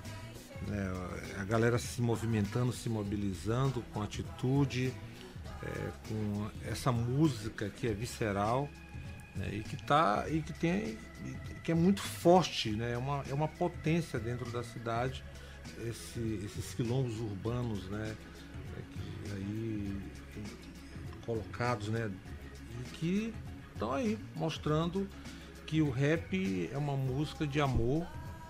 né? 0.68 0.94
a 1.40 1.44
galera 1.46 1.80
se 1.80 2.02
movimentando, 2.02 2.72
se 2.72 2.90
mobilizando 2.90 3.82
com 3.94 4.02
atitude, 4.02 4.94
é, 5.64 5.70
com 6.08 6.52
essa 6.70 6.92
música 6.92 7.70
que 7.70 7.88
é 7.88 7.94
visceral 7.94 8.70
né? 9.36 9.50
e 9.54 9.64
que 9.64 9.78
tá 9.84 10.26
e 10.30 10.42
que 10.42 10.54
tem 10.54 10.98
que 11.64 11.72
é 11.72 11.76
muito 11.76 12.02
forte, 12.02 12.72
né? 12.72 12.92
É 12.94 12.98
uma, 12.98 13.24
é 13.30 13.34
uma 13.34 13.48
potência 13.48 14.20
dentro 14.20 14.50
da 14.52 14.64
cidade 14.64 15.24
esse- 15.88 16.40
esses 16.46 16.74
quilombos 16.76 17.20
urbanos, 17.20 17.90
né? 17.90 18.16
É 18.78 18.82
que 18.94 19.34
aí 19.36 20.02
colocados, 21.26 21.90
né? 21.90 22.12
E 22.82 22.90
que 22.96 23.34
estão 23.74 23.94
aí 23.94 24.18
mostrando 24.36 25.10
que 25.66 25.82
o 25.82 25.90
rap 25.90 26.70
é 26.72 26.78
uma 26.78 26.96
música 26.96 27.48
de 27.48 27.60
amor 27.60 28.08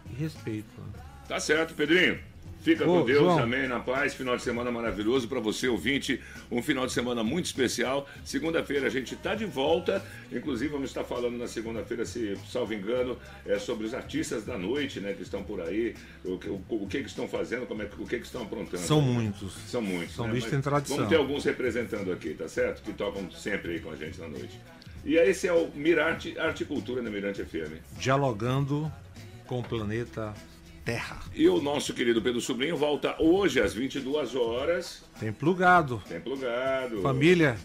e 0.09 0.13
respeito. 0.13 0.69
né? 0.81 1.01
Tá 1.27 1.39
certo, 1.39 1.73
Pedrinho. 1.73 2.19
Fica 2.65 2.83
Ô, 2.83 3.01
com 3.01 3.05
Deus, 3.05 3.19
João. 3.19 3.37
amém, 3.43 3.67
na 3.67 3.79
paz. 3.79 4.15
Final 4.15 4.35
de 4.35 4.41
semana 4.41 4.71
maravilhoso 4.71 5.27
para 5.27 5.39
você, 5.39 5.67
ouvinte. 5.67 6.19
Um 6.49 6.63
final 6.63 6.87
de 6.87 6.93
semana 6.93 7.23
muito 7.23 7.45
especial. 7.45 8.09
Segunda-feira 8.23 8.87
a 8.87 8.89
gente 8.89 9.15
tá 9.15 9.35
de 9.35 9.45
volta. 9.45 10.03
Inclusive, 10.31 10.71
vamos 10.71 10.89
estar 10.89 11.03
falando 11.03 11.37
na 11.37 11.47
segunda-feira, 11.47 12.07
se 12.07 12.35
salvo 12.51 12.73
engano, 12.73 13.19
é, 13.45 13.59
sobre 13.59 13.85
os 13.85 13.93
artistas 13.93 14.45
da 14.45 14.57
noite, 14.57 14.99
né, 14.99 15.13
que 15.13 15.21
estão 15.21 15.43
por 15.43 15.61
aí. 15.61 15.93
O, 16.23 16.39
que- 16.39 16.49
o, 16.49 16.59
o 16.67 16.87
que 16.87 17.03
que 17.03 17.07
estão 17.07 17.27
fazendo, 17.27 17.67
como 17.67 17.83
é, 17.83 17.89
o 17.99 18.07
que 18.07 18.17
que 18.17 18.25
estão 18.25 18.41
aprontando. 18.41 18.81
São 18.81 18.99
muitos. 18.99 19.53
São 19.67 19.83
muitos. 19.83 20.15
São 20.15 20.25
né? 20.25 20.33
bichos 20.33 20.49
tem 20.49 20.59
tradição. 20.59 20.97
Vamos 20.97 21.11
ter 21.11 21.17
alguns 21.17 21.45
representando 21.45 22.11
aqui, 22.11 22.33
tá 22.33 22.47
certo? 22.47 22.81
Que 22.81 22.93
tocam 22.93 23.29
sempre 23.29 23.73
aí 23.73 23.79
com 23.79 23.91
a 23.91 23.95
gente 23.95 24.19
na 24.19 24.27
noite. 24.27 24.59
E 25.05 25.17
esse 25.17 25.47
é 25.47 25.53
o 25.53 25.69
Mirarte 25.75 26.35
Arte 26.39 26.65
Cultura 26.65 26.99
na 27.03 27.11
Mirante 27.11 27.45
FM. 27.45 27.77
Dialogando 27.99 28.91
com 29.45 29.59
o 29.59 29.63
planeta 29.63 30.33
Terra. 30.85 31.19
E 31.33 31.49
o 31.49 31.59
nosso 31.59 31.93
querido 31.93 32.21
Pedro 32.21 32.39
Sobrinho 32.39 32.77
volta 32.77 33.15
hoje 33.19 33.59
às 33.59 33.73
22 33.73 34.35
horas. 34.35 35.03
Tem 35.19 35.33
plugado. 35.33 36.01
Tem 36.07 36.21
plugado. 36.21 37.01
Família, 37.01 37.57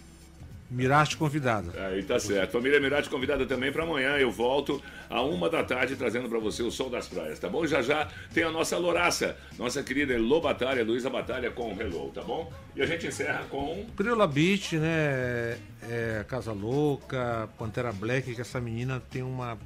Miraste 0.71 1.17
convidada. 1.17 1.73
Aí 1.89 2.01
tá 2.05 2.21
certo. 2.21 2.53
Família 2.53 2.81
Mirate 2.81 3.11
convidada 3.11 3.45
também 3.45 3.73
para 3.73 3.83
amanhã. 3.83 4.17
Eu 4.17 4.31
volto 4.31 4.81
a 5.09 5.21
uma 5.21 5.51
da 5.51 5.65
tarde 5.65 5.97
trazendo 5.97 6.29
para 6.29 6.39
você 6.39 6.63
o 6.63 6.71
Sol 6.71 6.89
das 6.89 7.09
Praias, 7.09 7.41
tá 7.41 7.49
bom? 7.49 7.67
Já 7.67 7.83
já 7.83 8.09
tem 8.33 8.45
a 8.45 8.51
nossa 8.53 8.79
louraça, 8.79 9.37
nossa 9.59 9.83
querida 9.83 10.15
Elô 10.15 10.41
Batalha, 10.41 10.85
Luísa 10.85 11.11
Batalha 11.11 11.51
com 11.51 11.75
o 11.75 11.81
Hello, 11.81 12.13
tá 12.15 12.23
bom? 12.23 12.53
E 12.77 12.83
a 12.83 12.87
gente 12.87 13.09
encerra 13.09 13.45
com 13.51 13.85
Crioula 13.97 14.29
Beach, 14.29 14.77
né? 14.77 15.59
É, 15.83 16.25
Casa 16.29 16.53
Louca, 16.53 17.49
Pantera 17.59 17.93
Black, 17.93 18.33
que 18.33 18.41
essa 18.41 18.61
menina 18.61 19.03
tem 19.11 19.25
uma 19.25 19.59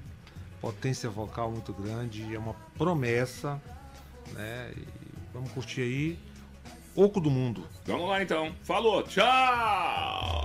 potência 0.65 1.11
vocal 1.11 1.51
muito 1.51 1.75
grande, 1.75 2.35
é 2.35 2.39
uma 2.39 2.55
promessa, 2.79 3.61
né? 4.33 4.73
E 4.75 4.87
vamos 5.33 5.53
curtir 5.53 5.83
aí. 5.83 6.19
Oco 6.97 7.21
do 7.21 7.31
Mundo. 7.31 7.67
Vamos 7.85 8.09
lá 8.09 8.23
então. 8.23 8.55
Falou, 8.63 9.03
tchau! 9.03 10.44